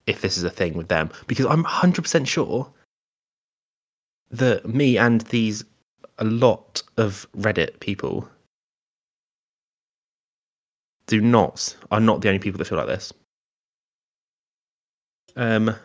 if 0.07 0.21
this 0.21 0.37
is 0.37 0.43
a 0.43 0.49
thing 0.49 0.73
with 0.75 0.87
them, 0.87 1.09
because 1.27 1.45
I'm 1.45 1.63
100% 1.63 2.27
sure 2.27 2.71
that 4.31 4.67
me 4.67 4.97
and 4.97 5.21
these 5.21 5.63
a 6.19 6.23
lot 6.23 6.81
of 6.97 7.27
Reddit 7.37 7.79
people 7.79 8.27
do 11.07 11.21
not 11.21 11.75
are 11.91 11.99
not 11.99 12.21
the 12.21 12.29
only 12.29 12.39
people 12.39 12.57
that 12.57 12.65
feel 12.65 12.77
like 12.77 12.87
this. 12.87 13.13
Um, 15.35 15.75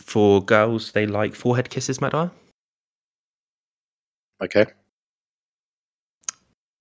for 0.00 0.44
girls, 0.44 0.92
they 0.92 1.06
like 1.06 1.34
forehead 1.34 1.70
kisses, 1.70 2.00
Matt. 2.00 2.14
Okay. 4.42 4.66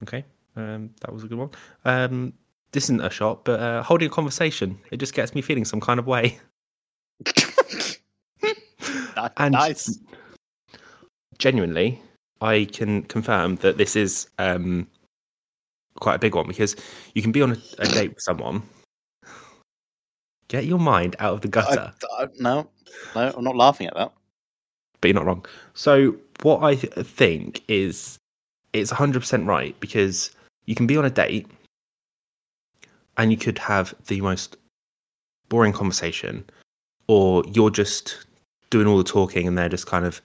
Okay, 0.04 0.24
um, 0.56 0.92
that 1.02 1.14
was 1.14 1.24
a 1.24 1.28
good 1.28 1.38
one. 1.38 1.50
Um, 1.84 2.34
this 2.72 2.86
isn't 2.86 3.02
a 3.02 3.10
shot, 3.10 3.44
but 3.46 3.60
uh, 3.60 3.84
holding 3.84 4.08
a 4.08 4.12
conversation, 4.12 4.78
it 4.92 4.98
just 4.98 5.14
gets 5.14 5.34
me 5.36 5.42
feeling 5.42 5.66
some 5.66 5.80
kind 5.80 6.00
of 6.00 6.08
way. 6.08 6.40
And- 9.38 9.52
nice. 9.54 10.00
Genuinely, 11.40 12.02
I 12.42 12.68
can 12.72 13.04
confirm 13.04 13.56
that 13.58 13.78
this 13.78 13.96
is 13.96 14.28
um, 14.40 14.88
quite 16.00 16.16
a 16.16 16.20
big 16.20 16.36
one 16.36 16.48
because 16.48 16.76
you 17.16 17.22
can 17.22 17.32
be 17.32 17.42
on 17.42 17.52
a, 17.52 17.58
a 17.80 17.88
date 17.88 18.10
with 18.10 18.22
someone, 18.22 18.62
get 20.50 20.66
your 20.66 20.80
mind 20.80 21.16
out 21.20 21.34
of 21.34 21.42
the 21.42 21.48
gutter, 21.48 21.94
I, 22.18 22.24
I, 22.24 22.28
no, 22.40 22.70
no, 23.16 23.34
I'm 23.38 23.44
not 23.44 23.56
laughing 23.56 23.88
at 23.88 23.96
that. 23.96 24.12
but 25.02 25.08
you're 25.08 25.16
not 25.16 25.26
wrong. 25.26 25.46
So, 25.74 26.16
what 26.42 26.62
I 26.64 26.76
th- 26.76 26.94
think 27.06 27.62
is 27.70 28.18
it's 28.74 28.92
100% 28.92 29.46
right 29.48 29.78
because 29.80 30.32
you 30.66 30.76
can 30.76 30.88
be 30.88 30.98
on 30.98 31.06
a 31.06 31.10
date 31.10 31.48
and 33.20 33.32
you 33.32 33.38
could 33.38 33.58
have 33.60 33.94
the 34.08 34.22
most 34.22 34.56
boring 35.50 35.74
conversation, 35.74 36.50
or 37.08 37.44
you're 37.52 37.70
just 37.70 38.26
doing 38.70 38.88
all 38.88 38.98
the 38.98 39.04
talking 39.04 39.46
and 39.46 39.58
they're 39.58 39.68
just 39.68 39.88
kind 39.88 40.06
of 40.06 40.22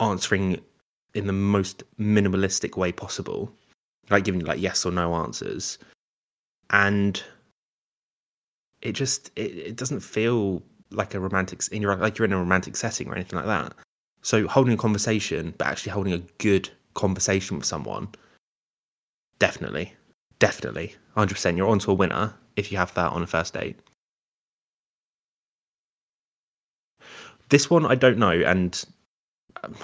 answering 0.00 0.60
in 1.14 1.26
the 1.26 1.32
most 1.32 1.82
minimalistic 1.98 2.76
way 2.76 2.92
possible, 2.92 3.50
like 4.10 4.24
giving 4.24 4.40
you 4.40 4.46
like 4.46 4.60
yes 4.60 4.84
or 4.84 4.92
no 4.92 5.14
answers, 5.14 5.78
and 6.68 7.24
it 8.82 8.92
just 8.92 9.30
it, 9.34 9.56
it 9.56 9.76
doesn't 9.76 10.00
feel 10.00 10.62
like 10.90 11.14
a 11.14 11.20
romantic 11.20 11.62
in 11.72 11.80
your 11.80 11.96
like 11.96 12.18
you're 12.18 12.26
in 12.26 12.34
a 12.34 12.38
romantic 12.38 12.76
setting 12.76 13.08
or 13.08 13.14
anything 13.14 13.38
like 13.38 13.46
that. 13.46 13.72
So 14.20 14.46
holding 14.46 14.74
a 14.74 14.76
conversation, 14.76 15.54
but 15.56 15.68
actually 15.68 15.92
holding 15.92 16.12
a 16.12 16.18
good 16.36 16.68
conversation 16.92 17.56
with 17.56 17.64
someone, 17.64 18.08
definitely, 19.38 19.94
definitely, 20.38 20.94
hundred 21.14 21.34
percent, 21.34 21.56
you're 21.56 21.68
onto 21.68 21.90
a 21.90 21.94
winner 21.94 22.34
if 22.56 22.70
you 22.72 22.78
have 22.78 22.92
that 22.94 23.12
on 23.12 23.22
a 23.22 23.26
first 23.26 23.54
date. 23.54 23.78
This 27.48 27.70
one 27.70 27.86
I 27.86 27.94
don't 27.94 28.18
know, 28.18 28.30
and 28.30 28.84
um, 29.62 29.74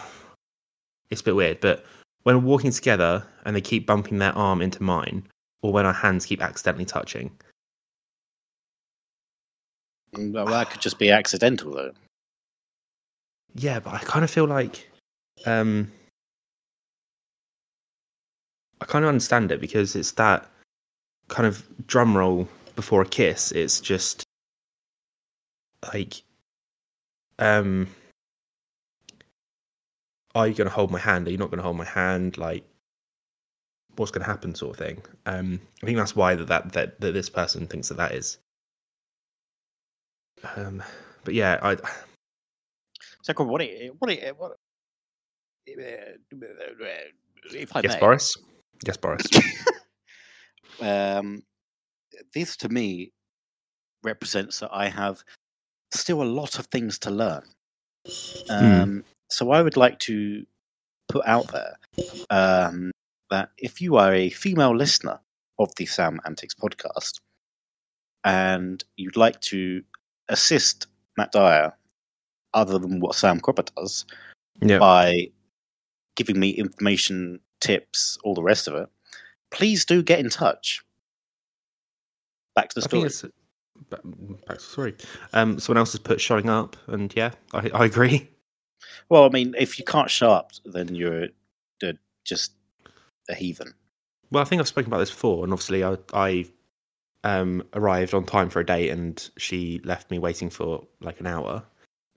it's 1.10 1.20
a 1.20 1.24
bit 1.24 1.36
weird. 1.36 1.60
But 1.60 1.84
when 2.24 2.36
we're 2.36 2.48
walking 2.48 2.72
together 2.72 3.24
and 3.44 3.54
they 3.54 3.60
keep 3.60 3.86
bumping 3.86 4.18
their 4.18 4.36
arm 4.36 4.60
into 4.60 4.82
mine, 4.82 5.26
or 5.62 5.72
when 5.72 5.86
our 5.86 5.92
hands 5.92 6.26
keep 6.26 6.42
accidentally 6.42 6.84
touching, 6.84 7.30
Mm, 10.14 10.32
Well, 10.32 10.46
that 10.46 10.70
could 10.70 10.80
just 10.82 10.98
be 10.98 11.10
accidental, 11.10 11.72
though. 11.72 11.92
yeah, 13.54 13.80
but 13.80 13.94
I 13.94 13.98
kind 13.98 14.24
of 14.24 14.30
feel 14.30 14.44
like 14.46 14.88
um 15.46 15.90
I 18.82 18.84
kind 18.84 19.04
of 19.04 19.08
understand 19.10 19.52
it 19.52 19.60
because 19.60 19.94
it's 19.94 20.10
that 20.12 20.44
kind 21.28 21.46
of 21.46 21.64
drum 21.86 22.16
roll 22.16 22.48
before 22.74 23.00
a 23.00 23.06
kiss. 23.06 23.52
It's 23.52 23.80
just 23.80 24.24
like 25.92 26.22
um 27.38 27.86
are 30.34 30.48
you 30.48 30.54
going 30.54 30.68
to 30.68 30.74
hold 30.74 30.90
my 30.90 30.98
hand? 30.98 31.28
Are 31.28 31.30
you 31.30 31.36
not 31.38 31.50
going 31.50 31.58
to 31.58 31.62
hold 31.62 31.76
my 31.76 31.84
hand? 31.84 32.38
Like 32.38 32.64
what's 33.96 34.10
going 34.10 34.24
to 34.24 34.30
happen 34.30 34.54
sort 34.54 34.72
of 34.72 34.84
thing. 34.84 35.02
Um 35.26 35.60
I 35.82 35.86
think 35.86 35.96
that's 35.96 36.16
why 36.16 36.34
that 36.34 36.48
that 36.48 36.72
that, 36.72 37.00
that 37.00 37.12
this 37.12 37.30
person 37.30 37.68
thinks 37.68 37.88
that 37.88 37.98
that 37.98 38.12
is. 38.12 38.38
Um 40.56 40.82
but 41.22 41.34
yeah, 41.34 41.60
I 41.62 41.76
So, 43.22 43.32
Gordon, 43.32 43.52
what? 43.52 43.62
it- 43.62 43.94
What? 44.00 44.10
it- 44.10 44.36
what 44.36 44.58
if 47.54 47.76
I 47.76 47.80
yes, 47.80 47.94
may, 47.94 48.00
Boris. 48.00 48.36
Yes, 48.86 48.96
Boris. 48.96 49.26
um, 50.80 51.42
this 52.34 52.56
to 52.58 52.68
me 52.68 53.12
represents 54.02 54.60
that 54.60 54.70
I 54.72 54.88
have 54.88 55.22
still 55.94 56.22
a 56.22 56.24
lot 56.24 56.58
of 56.58 56.66
things 56.66 56.98
to 57.00 57.10
learn. 57.10 57.42
Um, 58.50 59.04
So 59.30 59.50
I 59.50 59.62
would 59.62 59.76
like 59.76 59.98
to 60.00 60.44
put 61.08 61.24
out 61.26 61.50
there 61.52 61.76
um, 62.30 62.90
that 63.30 63.50
if 63.58 63.80
you 63.80 63.96
are 63.96 64.12
a 64.12 64.30
female 64.30 64.76
listener 64.76 65.20
of 65.58 65.74
the 65.76 65.86
Sam 65.86 66.20
Antics 66.26 66.54
podcast 66.54 67.20
and 68.24 68.82
you'd 68.96 69.16
like 69.16 69.40
to 69.42 69.82
assist 70.28 70.86
Matt 71.16 71.32
Dyer 71.32 71.72
other 72.54 72.78
than 72.78 73.00
what 73.00 73.14
Sam 73.14 73.40
Cropper 73.40 73.64
does 73.76 74.04
Yeah. 74.60 74.78
by 74.78 75.28
giving 76.16 76.38
me 76.38 76.50
information, 76.50 77.40
tips, 77.62 78.18
all 78.24 78.34
the 78.34 78.42
rest 78.42 78.68
of 78.68 78.74
it, 78.74 78.88
please 79.50 79.84
do 79.84 80.02
get 80.02 80.18
in 80.18 80.28
touch. 80.28 80.82
Back 82.54 82.68
to 82.70 82.74
the 82.74 82.82
story. 82.82 83.32
back, 83.88 84.00
back 84.46 84.58
to 84.58 84.64
sorry. 84.64 84.94
Um, 85.32 85.58
someone 85.58 85.78
else 85.78 85.92
has 85.92 86.00
put 86.00 86.20
showing 86.20 86.50
up, 86.50 86.76
and 86.88 87.14
yeah, 87.16 87.30
I, 87.54 87.70
I 87.72 87.84
agree. 87.86 88.28
Well, 89.08 89.24
I 89.24 89.28
mean, 89.28 89.54
if 89.58 89.78
you 89.78 89.84
can't 89.84 90.10
show 90.10 90.30
up, 90.30 90.52
then 90.64 90.94
you're 90.94 91.28
uh, 91.84 91.92
just 92.24 92.52
a 93.30 93.34
heathen. 93.34 93.74
Well, 94.30 94.42
I 94.42 94.44
think 94.44 94.60
I've 94.60 94.68
spoken 94.68 94.90
about 94.90 94.98
this 94.98 95.10
before, 95.10 95.44
and 95.44 95.52
obviously, 95.52 95.84
I, 95.84 95.96
I 96.12 96.46
um, 97.24 97.62
arrived 97.74 98.14
on 98.14 98.24
time 98.24 98.50
for 98.50 98.60
a 98.60 98.66
date, 98.66 98.90
and 98.90 99.30
she 99.38 99.80
left 99.84 100.10
me 100.10 100.18
waiting 100.18 100.50
for 100.50 100.86
like 101.00 101.20
an 101.20 101.26
hour. 101.26 101.62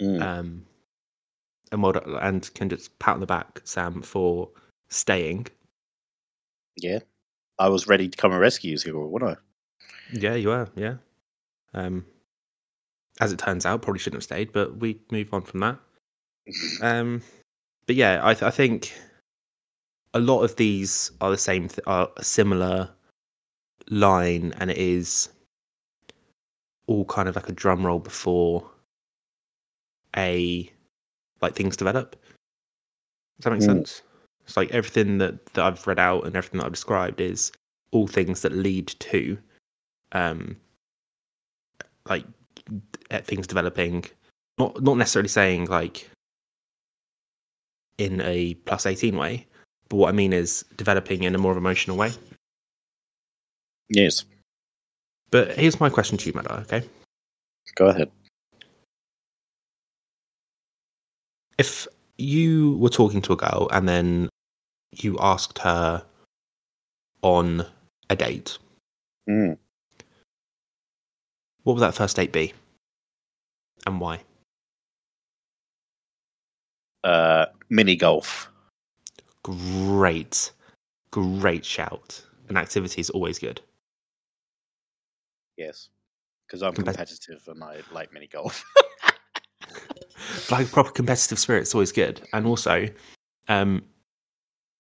Mm. 0.02 0.22
Um, 0.22 0.66
and 1.72 1.82
well, 1.82 1.98
and 2.22 2.54
can 2.54 2.70
just 2.70 2.98
pat 3.00 3.16
on 3.16 3.20
the 3.20 3.26
back, 3.26 3.62
Sam, 3.64 4.02
for 4.02 4.50
staying. 4.90 5.48
yeah, 6.78 7.00
I 7.60 7.70
was 7.70 7.88
ready 7.88 8.08
to 8.10 8.18
come 8.18 8.32
and 8.32 8.40
rescue 8.42 8.72
you, 8.72 8.78
Sigurd, 8.78 9.10
wasn't 9.10 9.32
I? 9.32 9.36
Yeah, 10.14 10.36
you 10.36 10.50
were. 10.50 10.68
Yeah. 10.76 10.96
Um, 11.74 12.06
as 13.22 13.32
it 13.32 13.40
turns 13.40 13.66
out, 13.66 13.82
probably 13.82 14.00
shouldn't 14.00 14.18
have 14.22 14.24
stayed, 14.26 14.52
but 14.52 14.78
we 14.78 15.00
move 15.12 15.34
on 15.34 15.42
from 15.42 15.60
that. 15.62 15.80
Um, 16.82 17.22
but 17.88 17.96
yeah, 17.96 18.20
I, 18.24 18.34
th- 18.34 18.44
I 18.44 18.52
think 18.52 18.94
a 20.14 20.20
lot 20.20 20.42
of 20.44 20.56
these 20.58 21.12
are 21.22 21.32
the 21.32 21.38
same, 21.38 21.68
th- 21.70 21.80
are 21.88 22.10
a 22.18 22.24
similar 22.24 22.90
line, 23.90 24.54
and 24.58 24.70
it 24.70 24.78
is 24.78 25.30
all 26.88 27.06
kind 27.06 27.28
of 27.30 27.36
like 27.36 27.50
a 27.50 27.54
drum 27.54 27.86
roll 27.86 28.00
before 28.00 28.70
a 30.18 30.72
like 31.42 31.56
things 31.56 31.76
develop. 31.78 32.16
Does 33.40 33.44
that 33.46 33.52
make 33.52 33.62
Mm. 33.62 33.66
sense? 33.66 34.02
It's 34.46 34.58
like 34.58 34.72
everything 34.72 35.18
that, 35.20 35.46
that 35.54 35.66
I've 35.66 35.86
read 35.88 36.00
out 36.00 36.26
and 36.26 36.36
everything 36.36 36.60
that 36.60 36.66
I've 36.68 36.74
described 36.74 37.20
is 37.20 37.52
all 37.92 38.08
things 38.08 38.42
that 38.42 38.52
lead 38.52 38.88
to 38.88 39.38
um 40.12 40.56
like 42.08 42.26
uh, 43.12 43.20
things 43.22 43.48
developing. 43.48 44.06
Not 44.58 44.82
not 44.82 44.98
necessarily 44.98 45.30
saying 45.30 45.66
like 45.66 46.10
in 47.98 48.22
a 48.22 48.54
plus 48.66 48.86
18 48.86 49.16
way 49.16 49.46
but 49.88 49.96
what 49.96 50.10
i 50.10 50.12
mean 50.12 50.34
is 50.34 50.66
developing 50.76 51.24
in 51.24 51.34
a 51.34 51.38
more 51.38 51.58
emotional 51.58 51.96
way. 51.96 52.12
Yes, 53.88 54.26
but 55.32 55.58
here's 55.58 55.80
my 55.80 55.90
question 55.90 56.18
to 56.18 56.28
you 56.28 56.34
Mada, 56.34 56.56
okay? 56.62 56.84
Go 57.76 57.88
ahead. 57.88 58.12
if 61.58 61.88
you 62.18 62.78
were 62.78 62.90
talking 62.90 63.22
to 63.22 63.34
a 63.34 63.36
girl 63.36 63.70
and 63.72 63.88
then 63.88 64.30
you 65.04 65.18
asked 65.20 65.60
her 65.60 66.04
on 67.22 67.66
a 68.10 68.16
date. 68.16 68.58
Mm. 69.30 69.58
what 71.64 71.74
would 71.74 71.82
that 71.82 71.96
first 71.96 72.16
date 72.16 72.32
be? 72.32 72.54
And 73.88 74.00
why? 74.00 74.22
Uh, 77.04 77.46
mini 77.70 77.96
golf. 77.96 78.50
great. 79.44 80.52
Great 81.12 81.66
shout. 81.66 82.22
An 82.50 82.58
activity 82.58 83.02
is 83.02 83.10
always 83.10 83.40
good. 83.40 83.62
Yes, 85.58 85.90
because 86.46 86.62
I'm 86.62 86.74
Compet- 86.74 86.86
competitive 86.98 87.44
and 87.48 87.64
I 87.64 87.82
like 87.92 88.14
mini 88.14 88.28
golf. 88.28 88.64
like 90.52 90.72
proper 90.72 90.92
competitive 90.92 91.40
spirit 91.40 91.64
is 91.64 91.74
always 91.74 91.92
good. 91.92 92.22
And 92.34 92.46
also 92.46 92.88
um 93.48 93.84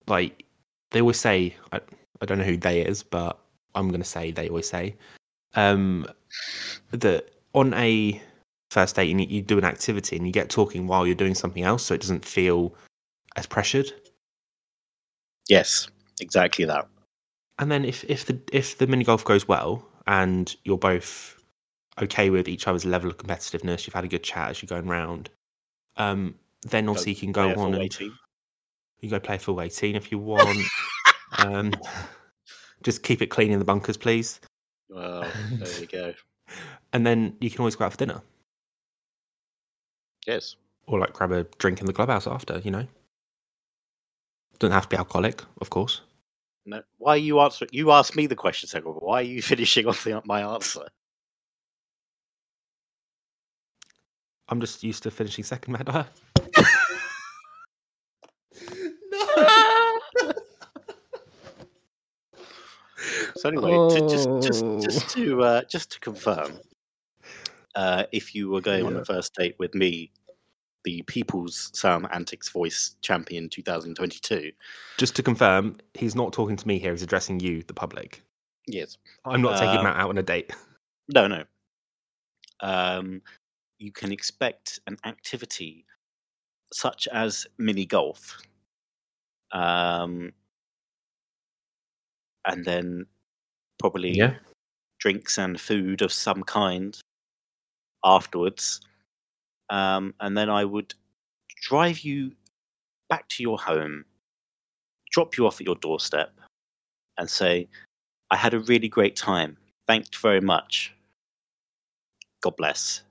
like 0.08 0.46
they 0.92 1.02
always 1.02 1.20
say 1.20 1.56
I, 1.72 1.80
I 2.22 2.26
don't 2.26 2.38
know 2.38 2.44
who 2.44 2.58
they 2.58 2.82
is 2.82 3.04
but 3.04 3.40
i'm 3.74 3.90
going 3.90 4.02
to 4.02 4.08
say 4.08 4.32
they 4.32 4.50
always 4.50 4.70
say 4.70 4.96
um 5.56 6.06
that 6.92 7.30
on 7.54 7.74
a 7.74 8.22
first 8.72 8.96
date 8.96 9.10
you, 9.10 9.18
you 9.18 9.42
do 9.42 9.58
an 9.58 9.64
activity 9.64 10.16
and 10.16 10.26
you 10.26 10.34
get 10.34 10.50
talking 10.50 10.88
while 10.88 11.06
you're 11.06 11.16
doing 11.16 11.36
something 11.36 11.64
else 11.64 11.84
so 11.84 11.94
it 11.94 12.02
doesn't 12.02 12.26
feel 12.26 12.74
as 13.36 13.46
pressured 13.46 13.92
yes, 15.48 15.88
exactly 16.20 16.66
that. 16.66 16.88
and 17.60 17.72
then 17.72 17.86
if 17.86 18.04
if 18.06 18.26
the 18.26 18.40
if 18.52 18.78
the 18.78 18.88
mini 18.88 19.04
golf 19.04 19.24
goes 19.24 19.48
well 19.48 19.86
and 20.08 20.56
you're 20.64 20.78
both 20.78 21.42
okay 22.02 22.30
with 22.30 22.48
each 22.50 22.68
other's 22.68 22.86
level 22.86 23.10
of 23.10 23.18
competitiveness 23.18 23.88
you've 23.88 23.94
had 23.94 24.04
a 24.04 24.10
good 24.10 24.24
chat 24.24 24.50
as 24.50 24.62
you're 24.62 24.68
going 24.68 24.88
round 24.90 25.30
um 25.98 26.36
then 26.64 26.90
obviously 26.90 27.14
you 27.14 27.20
can 27.20 27.32
go 27.32 27.54
on 27.56 27.74
and 27.74 27.84
18. 27.84 28.12
You 29.02 29.10
go 29.10 29.20
play 29.20 29.38
full 29.38 29.62
18 29.62 29.96
if 29.96 30.12
you 30.12 30.18
want 30.18 30.58
um 31.40 31.72
just 32.84 33.04
keep 33.04 33.22
it 33.22 33.28
clean 33.28 33.52
in 33.52 33.60
the 33.60 33.66
bunkers 33.66 33.98
please 33.98 34.40
Well, 34.90 35.28
there 35.60 35.80
you 35.82 35.88
go. 35.88 36.14
and 36.94 37.06
then 37.06 37.36
you 37.40 37.50
can 37.50 37.60
always 37.60 37.76
go 37.76 37.86
out 37.86 37.92
for 37.92 37.98
dinner 37.98 38.22
Yes. 40.28 40.56
or 40.88 41.00
like 41.00 41.14
grab 41.14 41.32
a 41.32 41.44
drink 41.60 41.80
in 41.80 41.86
the 41.86 41.94
clubhouse 41.94 42.26
after 42.28 42.60
you 42.60 42.72
know 42.72 42.88
doesn't 44.60 44.74
have 44.74 44.84
to 44.84 44.90
be 44.90 44.98
alcoholic 44.98 45.42
of 45.62 45.70
course 45.70 46.02
No. 46.66 46.82
Why 46.98 47.12
are 47.12 47.18
you 47.18 47.40
answering? 47.42 47.70
You 47.74 47.92
asked 47.92 48.16
me 48.16 48.26
the 48.26 48.36
question, 48.36 48.68
Sigurd. 48.70 48.96
Why 49.00 49.20
are 49.20 49.24
you 49.24 49.42
finishing 49.54 49.86
off 49.86 50.04
the, 50.04 50.22
my 50.26 50.42
answer? 50.42 50.88
i'm 54.50 54.60
just 54.62 54.84
used 54.84 55.04
to 55.04 55.12
finishing 55.12 55.44
second 55.44 55.74
matter 55.74 56.06
So 63.46 63.50
anyway, 63.50 63.78
to, 63.90 64.02
just 64.02 64.28
just 64.42 64.66
just 64.82 65.10
to 65.12 65.44
uh, 65.44 65.62
just 65.70 65.92
to 65.92 66.00
confirm, 66.00 66.60
uh, 67.76 68.06
if 68.12 68.34
you 68.34 68.50
were 68.50 68.60
going 68.62 68.84
on 68.84 68.94
Yeah. 68.94 69.02
a 69.02 69.06
first 69.06 69.36
date 69.36 69.56
with 69.60 69.76
me, 69.76 70.12
the 70.84 71.04
People's 71.04 71.70
Sam 71.76 72.08
Antics 72.12 72.50
Voice 72.50 72.96
Champion 73.02 73.48
2022, 73.50 74.52
just 74.98 75.16
to 75.16 75.22
confirm 75.22 75.78
he's 75.94 76.16
not 76.16 76.34
talking 76.34 76.56
to 76.56 76.68
me 76.68 76.80
here 76.80 76.92
he's 76.92 77.04
addressing 77.04 77.40
you 77.40 77.62
the 77.62 77.74
public. 77.74 78.24
Yes, 78.68 78.98
i'm 79.26 79.44
not 79.44 79.58
taking 79.58 79.78
Um, 79.78 79.84
matt 79.84 79.98
out 79.98 80.10
on 80.10 80.18
a 80.18 80.24
date. 80.24 80.52
no, 81.14 81.28
no, 81.28 81.44
um, 82.62 83.22
you 83.78 83.92
can 83.92 84.12
expect 84.12 84.80
an 84.88 84.98
activity 85.06 85.86
such 86.74 87.08
as 87.14 87.46
mini 87.60 87.86
golf, 87.86 88.40
um, 89.52 90.34
and 92.48 92.66
then 92.66 93.06
probably 93.80 94.12
yeah 94.12 94.36
drinks 95.00 95.38
and 95.38 95.60
food 95.60 96.02
of 96.02 96.12
some 96.12 96.42
kind 96.44 96.98
afterwards. 98.04 98.82
Um, 99.70 100.14
and 100.20 100.38
then 100.38 100.50
I 100.50 100.64
would 100.64 100.94
drive 101.62 102.00
you 102.00 102.32
back 103.10 103.28
to 103.30 103.44
your 103.44 103.60
home, 103.60 104.06
drop 105.12 105.38
you 105.38 105.46
off 105.46 105.60
at 105.60 105.66
your 105.66 105.76
doorstep, 105.76 106.32
and 107.18 107.30
say, 107.30 107.68
I 108.32 108.38
had 108.38 108.54
a 108.54 108.60
really 108.60 108.88
great 108.88 109.16
time. 109.16 109.58
Thanks 109.88 110.10
very 110.20 110.42
much. 110.42 110.94
God 112.42 112.56
bless. 112.56 113.04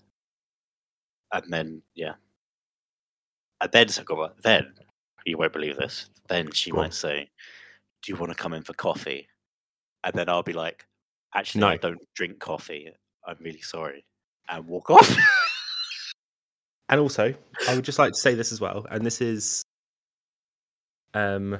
And 1.32 1.44
then, 1.52 1.82
yeah. 1.94 2.14
And 3.60 3.72
then, 3.72 3.88
then, 4.42 4.72
you 5.26 5.38
won't 5.38 5.52
believe 5.52 5.76
this, 5.76 6.10
then 6.28 6.50
she 6.52 6.70
Go 6.70 6.78
on. 6.78 6.84
might 6.84 6.94
say, 6.94 7.28
Do 8.02 8.12
you 8.12 8.18
want 8.18 8.30
to 8.32 8.36
come 8.36 8.52
in 8.52 8.62
for 8.62 8.74
coffee? 8.74 9.26
And 10.04 10.14
then 10.14 10.28
I'll 10.28 10.42
be 10.42 10.52
like, 10.52 10.84
Actually, 11.34 11.62
no. 11.62 11.68
I 11.68 11.76
don't 11.78 11.98
drink 12.14 12.38
coffee. 12.38 12.90
I'm 13.26 13.36
really 13.40 13.60
sorry. 13.62 14.04
And 14.48 14.66
walk 14.66 14.90
off. 14.90 15.16
And 16.88 17.00
also, 17.00 17.34
I 17.68 17.74
would 17.74 17.84
just 17.84 17.98
like 17.98 18.12
to 18.12 18.18
say 18.18 18.34
this 18.34 18.52
as 18.52 18.60
well, 18.60 18.86
and 18.90 19.04
this 19.04 19.20
is 19.20 19.64
um 21.14 21.58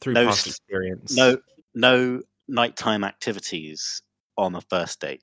through 0.00 0.12
No 0.14 0.26
past 0.26 0.46
experience. 0.46 1.16
no, 1.16 1.38
no 1.74 2.20
nighttime 2.48 3.04
activities 3.04 4.02
on 4.36 4.54
a 4.54 4.60
first 4.60 5.00
date. 5.00 5.22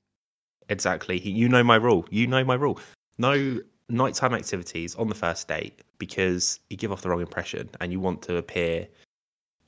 exactly. 0.68 1.20
You 1.20 1.48
know 1.48 1.62
my 1.62 1.76
rule. 1.76 2.04
You 2.10 2.26
know 2.26 2.42
my 2.44 2.54
rule. 2.54 2.80
No 3.18 3.60
nighttime 3.88 4.34
activities 4.34 4.94
on 4.96 5.08
the 5.08 5.14
first 5.14 5.46
date 5.46 5.80
because 5.98 6.58
you 6.68 6.76
give 6.76 6.90
off 6.90 7.02
the 7.02 7.08
wrong 7.10 7.20
impression, 7.20 7.70
and 7.80 7.92
you 7.92 8.00
want 8.00 8.22
to 8.22 8.36
appear, 8.36 8.88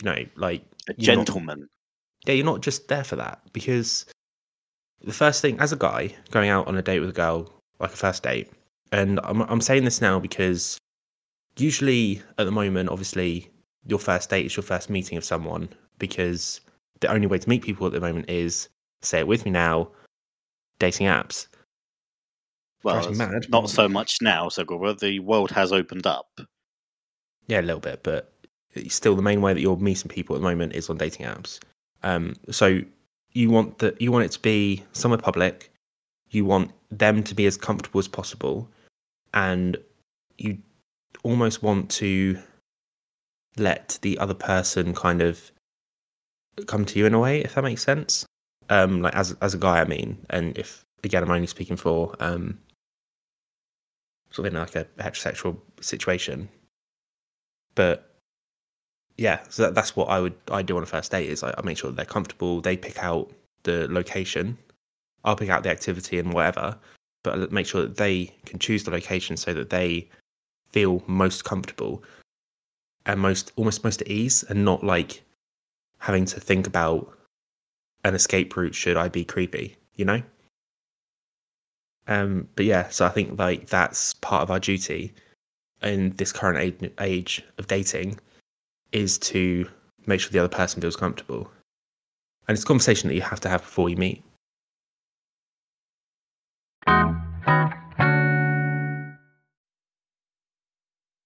you 0.00 0.04
know, 0.04 0.24
like 0.34 0.62
A 0.88 0.94
You're 0.98 1.14
not- 1.16 1.26
gentleman. 1.26 1.68
Yeah, 2.26 2.34
you're 2.34 2.44
not 2.44 2.60
just 2.60 2.88
there 2.88 3.04
for 3.04 3.16
that 3.16 3.40
because 3.52 4.06
the 5.02 5.12
first 5.12 5.42
thing 5.42 5.58
as 5.60 5.72
a 5.72 5.76
guy 5.76 6.14
going 6.30 6.50
out 6.50 6.66
on 6.66 6.76
a 6.76 6.82
date 6.82 7.00
with 7.00 7.10
a 7.10 7.12
girl, 7.12 7.52
like 7.78 7.92
a 7.92 7.96
first 7.96 8.22
date, 8.22 8.50
and 8.92 9.20
I'm 9.24 9.42
I'm 9.42 9.60
saying 9.60 9.84
this 9.84 10.00
now 10.00 10.18
because 10.18 10.78
usually 11.56 12.22
at 12.38 12.44
the 12.44 12.52
moment, 12.52 12.88
obviously, 12.88 13.50
your 13.86 13.98
first 13.98 14.30
date 14.30 14.46
is 14.46 14.56
your 14.56 14.64
first 14.64 14.90
meeting 14.90 15.16
of 15.16 15.24
someone 15.24 15.68
because 15.98 16.60
the 17.00 17.08
only 17.08 17.26
way 17.26 17.38
to 17.38 17.48
meet 17.48 17.62
people 17.62 17.86
at 17.86 17.92
the 17.92 18.00
moment 18.00 18.28
is 18.28 18.68
say 19.02 19.20
it 19.20 19.28
with 19.28 19.44
me 19.44 19.50
now, 19.50 19.88
dating 20.78 21.06
apps. 21.06 21.46
Well, 22.82 23.06
it's 23.06 23.18
mad. 23.18 23.46
not 23.48 23.68
so 23.68 23.88
much 23.88 24.18
now, 24.22 24.48
Sakura. 24.48 24.94
The 24.94 25.18
world 25.20 25.50
has 25.50 25.72
opened 25.72 26.06
up. 26.06 26.28
Yeah, 27.48 27.60
a 27.60 27.62
little 27.62 27.80
bit, 27.80 28.02
but 28.02 28.32
still 28.88 29.16
the 29.16 29.22
main 29.22 29.40
way 29.40 29.54
that 29.54 29.60
you're 29.60 29.76
meeting 29.76 30.08
people 30.08 30.36
at 30.36 30.40
the 30.40 30.48
moment 30.48 30.74
is 30.74 30.88
on 30.90 30.98
dating 30.98 31.26
apps. 31.26 31.58
Um, 32.06 32.36
so 32.50 32.80
you 33.32 33.50
want 33.50 33.78
that 33.78 34.00
you 34.00 34.12
want 34.12 34.24
it 34.26 34.30
to 34.32 34.40
be 34.40 34.84
somewhere 34.92 35.18
public. 35.18 35.70
you 36.30 36.44
want 36.44 36.70
them 36.90 37.22
to 37.22 37.34
be 37.34 37.46
as 37.46 37.56
comfortable 37.56 37.98
as 37.98 38.08
possible, 38.08 38.68
and 39.34 39.76
you 40.38 40.58
almost 41.24 41.62
want 41.62 41.90
to 41.90 42.38
let 43.56 43.98
the 44.02 44.18
other 44.18 44.34
person 44.34 44.94
kind 44.94 45.20
of 45.20 45.50
come 46.66 46.84
to 46.84 46.98
you 46.98 47.06
in 47.06 47.14
a 47.14 47.18
way, 47.18 47.40
if 47.40 47.54
that 47.54 47.64
makes 47.64 47.82
sense. 47.82 48.24
Um, 48.70 49.02
like 49.02 49.14
as 49.14 49.36
as 49.40 49.54
a 49.54 49.58
guy, 49.58 49.80
I 49.80 49.84
mean, 49.84 50.24
and 50.30 50.56
if 50.56 50.84
again, 51.02 51.24
I'm 51.24 51.30
only 51.30 51.48
speaking 51.48 51.76
for 51.76 52.14
um, 52.20 52.58
sort 54.30 54.46
of 54.46 54.54
in 54.54 54.60
like 54.60 54.76
a 54.76 54.84
heterosexual 55.02 55.58
situation, 55.80 56.48
but 57.74 58.15
yeah, 59.18 59.40
so 59.48 59.62
that, 59.62 59.74
that's 59.74 59.96
what 59.96 60.08
I 60.08 60.20
would 60.20 60.34
I 60.50 60.62
do 60.62 60.76
on 60.76 60.82
a 60.82 60.86
first 60.86 61.10
date 61.10 61.30
is 61.30 61.42
I, 61.42 61.54
I 61.56 61.62
make 61.62 61.78
sure 61.78 61.90
they're 61.90 62.04
comfortable. 62.04 62.60
They 62.60 62.76
pick 62.76 63.02
out 63.02 63.30
the 63.62 63.88
location, 63.88 64.58
I'll 65.24 65.36
pick 65.36 65.48
out 65.48 65.62
the 65.62 65.70
activity 65.70 66.18
and 66.18 66.32
whatever, 66.32 66.76
but 67.24 67.34
I'll 67.34 67.48
make 67.50 67.66
sure 67.66 67.82
that 67.82 67.96
they 67.96 68.34
can 68.44 68.58
choose 68.58 68.84
the 68.84 68.90
location 68.90 69.36
so 69.36 69.54
that 69.54 69.70
they 69.70 70.08
feel 70.70 71.02
most 71.06 71.44
comfortable 71.44 72.02
and 73.06 73.20
most 73.20 73.52
almost 73.56 73.84
most 73.84 74.02
at 74.02 74.08
ease 74.08 74.44
and 74.48 74.64
not 74.64 74.84
like 74.84 75.22
having 75.98 76.24
to 76.26 76.40
think 76.40 76.66
about 76.66 77.12
an 78.04 78.14
escape 78.14 78.56
route 78.56 78.74
should 78.74 78.96
I 78.96 79.08
be 79.08 79.24
creepy, 79.24 79.76
you 79.94 80.04
know? 80.04 80.22
Um, 82.06 82.48
but 82.54 82.66
yeah, 82.66 82.88
so 82.90 83.06
I 83.06 83.08
think 83.08 83.38
like 83.38 83.66
that's 83.66 84.14
part 84.14 84.42
of 84.42 84.50
our 84.50 84.60
duty 84.60 85.12
in 85.82 86.10
this 86.10 86.32
current 86.32 86.58
age, 86.58 86.92
age 87.00 87.44
of 87.58 87.66
dating 87.66 88.18
is 88.96 89.18
to 89.18 89.68
make 90.06 90.20
sure 90.20 90.30
the 90.30 90.38
other 90.38 90.48
person 90.48 90.80
feels 90.80 90.96
comfortable. 90.96 91.50
And 92.48 92.54
it's 92.56 92.64
a 92.64 92.66
conversation 92.66 93.08
that 93.08 93.14
you 93.14 93.20
have 93.20 93.40
to 93.40 93.48
have 93.48 93.60
before 93.60 93.88
you 93.90 93.96
meet. 93.96 94.22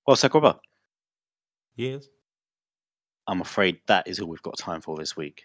Well, 0.06 0.16
Sakuraba, 0.16 0.58
Yes. 1.76 2.08
I'm 3.26 3.40
afraid 3.40 3.80
that 3.86 4.08
is 4.08 4.18
all 4.18 4.28
we've 4.28 4.42
got 4.42 4.58
time 4.58 4.80
for 4.80 4.96
this 4.96 5.16
week. 5.16 5.44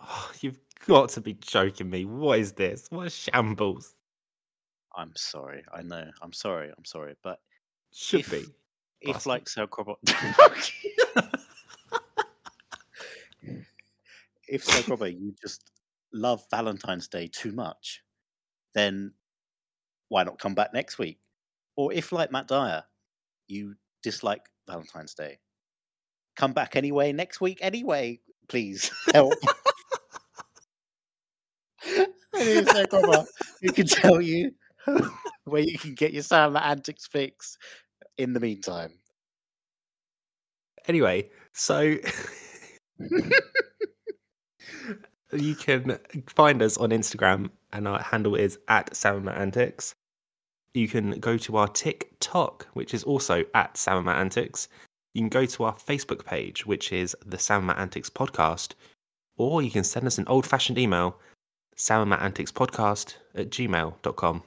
Oh, 0.00 0.30
you've 0.40 0.58
got 0.86 1.10
to 1.10 1.20
be 1.20 1.34
joking 1.34 1.88
me. 1.88 2.04
What 2.04 2.40
is 2.40 2.52
this? 2.52 2.86
What 2.90 3.06
a 3.06 3.10
shambles. 3.10 3.94
I'm 4.96 5.12
sorry. 5.14 5.64
I 5.72 5.82
know. 5.82 6.10
I'm 6.22 6.32
sorry. 6.32 6.70
I'm 6.76 6.84
sorry. 6.84 7.14
But 7.22 7.38
Should 7.92 8.20
If- 8.20 8.30
be. 8.30 8.44
if, 9.00 9.14
Bastard. 9.24 9.28
like 9.28 9.44
Sakuraba, 9.44 9.96
if 14.48 14.64
Sakuraba, 14.64 15.10
you 15.12 15.34
just 15.40 15.70
love 16.12 16.44
Valentine's 16.50 17.08
Day 17.08 17.28
too 17.28 17.52
much, 17.52 18.02
then 18.74 19.12
why 20.08 20.24
not 20.24 20.38
come 20.38 20.54
back 20.54 20.72
next 20.72 20.98
week? 20.98 21.18
Or 21.76 21.92
if, 21.92 22.12
like 22.12 22.30
Matt 22.30 22.48
Dyer, 22.48 22.84
you 23.48 23.74
dislike 24.02 24.42
Valentine's 24.68 25.14
Day, 25.14 25.38
come 26.36 26.52
back 26.52 26.76
anyway 26.76 27.12
next 27.12 27.40
week 27.40 27.58
anyway. 27.60 28.20
Please 28.48 28.90
help. 29.12 29.34
My 32.32 32.40
name 32.40 32.66
is 32.66 33.28
We 33.62 33.70
can 33.70 33.86
tell 33.86 34.20
you 34.20 34.52
where 35.44 35.62
you 35.62 35.78
can 35.78 35.94
get 35.94 36.12
your 36.12 36.22
Sam 36.22 36.56
Antics 36.56 37.06
fix 37.06 37.56
in 38.18 38.32
the 38.32 38.40
meantime. 38.40 38.92
Anyway, 40.86 41.30
so 41.54 41.96
you 45.32 45.54
can 45.54 45.98
find 46.26 46.62
us 46.62 46.76
on 46.76 46.90
Instagram, 46.90 47.50
and 47.72 47.88
our 47.88 48.00
handle 48.00 48.34
is 48.34 48.58
at 48.68 48.94
Sam 48.94 49.16
and 49.16 49.24
Matt 49.24 49.38
Antics. 49.38 49.94
You 50.74 50.88
can 50.88 51.18
go 51.20 51.36
to 51.38 51.56
our 51.56 51.68
TikTok, 51.68 52.66
which 52.74 52.94
is 52.94 53.04
also 53.04 53.44
at 53.54 53.76
Sam 53.76 53.96
and 53.98 54.06
Matt 54.06 54.18
Antics. 54.18 54.68
You 55.14 55.22
can 55.22 55.28
go 55.28 55.46
to 55.46 55.64
our 55.64 55.74
Facebook 55.74 56.24
page, 56.24 56.66
which 56.66 56.92
is 56.92 57.16
the 57.24 57.38
Sam 57.38 57.58
and 57.58 57.66
Matt 57.68 57.78
Antics 57.78 58.10
Podcast, 58.10 58.72
or 59.36 59.62
you 59.62 59.70
can 59.70 59.84
send 59.84 60.06
us 60.06 60.18
an 60.18 60.24
old 60.26 60.46
fashioned 60.46 60.78
email, 60.78 61.18
salmonanticspodcast 61.76 63.14
at 63.34 63.50
gmail.com. 63.50 64.42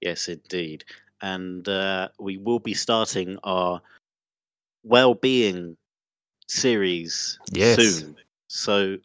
Yes, 0.00 0.28
indeed. 0.28 0.84
And 1.22 1.68
uh, 1.68 2.08
we 2.18 2.38
will 2.38 2.58
be 2.60 2.74
starting 2.74 3.36
our 3.44 3.82
well-being 4.82 5.76
series 6.48 7.38
Yes. 7.52 7.76
soon. 7.76 8.16
So 8.52 8.96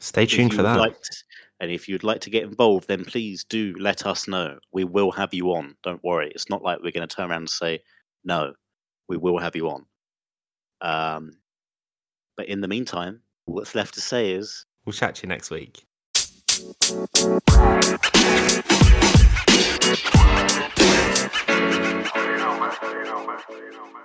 Stay 0.00 0.26
tuned 0.26 0.52
for 0.52 0.62
that. 0.62 0.78
like 0.78 1.00
to- 1.00 1.24
and 1.60 1.70
if 1.70 1.88
you'd 1.88 2.04
like 2.04 2.20
to 2.20 2.30
get 2.30 2.42
involved, 2.42 2.88
then 2.88 3.02
please 3.06 3.42
do 3.44 3.74
let 3.78 4.04
us 4.04 4.28
know. 4.28 4.58
We 4.70 4.84
will 4.84 5.10
have 5.12 5.32
you 5.32 5.54
on. 5.54 5.76
Don't 5.82 6.04
worry. 6.04 6.30
It's 6.34 6.50
not 6.50 6.62
like 6.62 6.80
we're 6.82 6.92
going 6.92 7.08
to 7.08 7.16
turn 7.16 7.30
around 7.30 7.38
and 7.42 7.48
say 7.48 7.82
no. 8.22 8.52
We 9.08 9.16
will 9.16 9.38
have 9.38 9.56
you 9.56 9.70
on. 9.70 9.86
Um, 10.82 11.38
but 12.36 12.46
in 12.48 12.60
the 12.60 12.68
meantime, 12.68 13.22
what's 13.46 13.74
left 13.74 13.94
to 13.94 14.02
say 14.02 14.32
is 14.32 14.66
We'll 14.84 14.92
chat 14.92 15.14
to 15.14 15.22
you 15.22 15.28
next 15.28 15.48
week. 15.50 15.86
You 21.04 22.36
know, 22.38 22.58
man. 22.58 22.72
You 22.82 23.04
know, 23.04 23.26
man. 23.26 23.38
You 23.50 23.72
know, 23.72 23.86
man. 23.92 24.04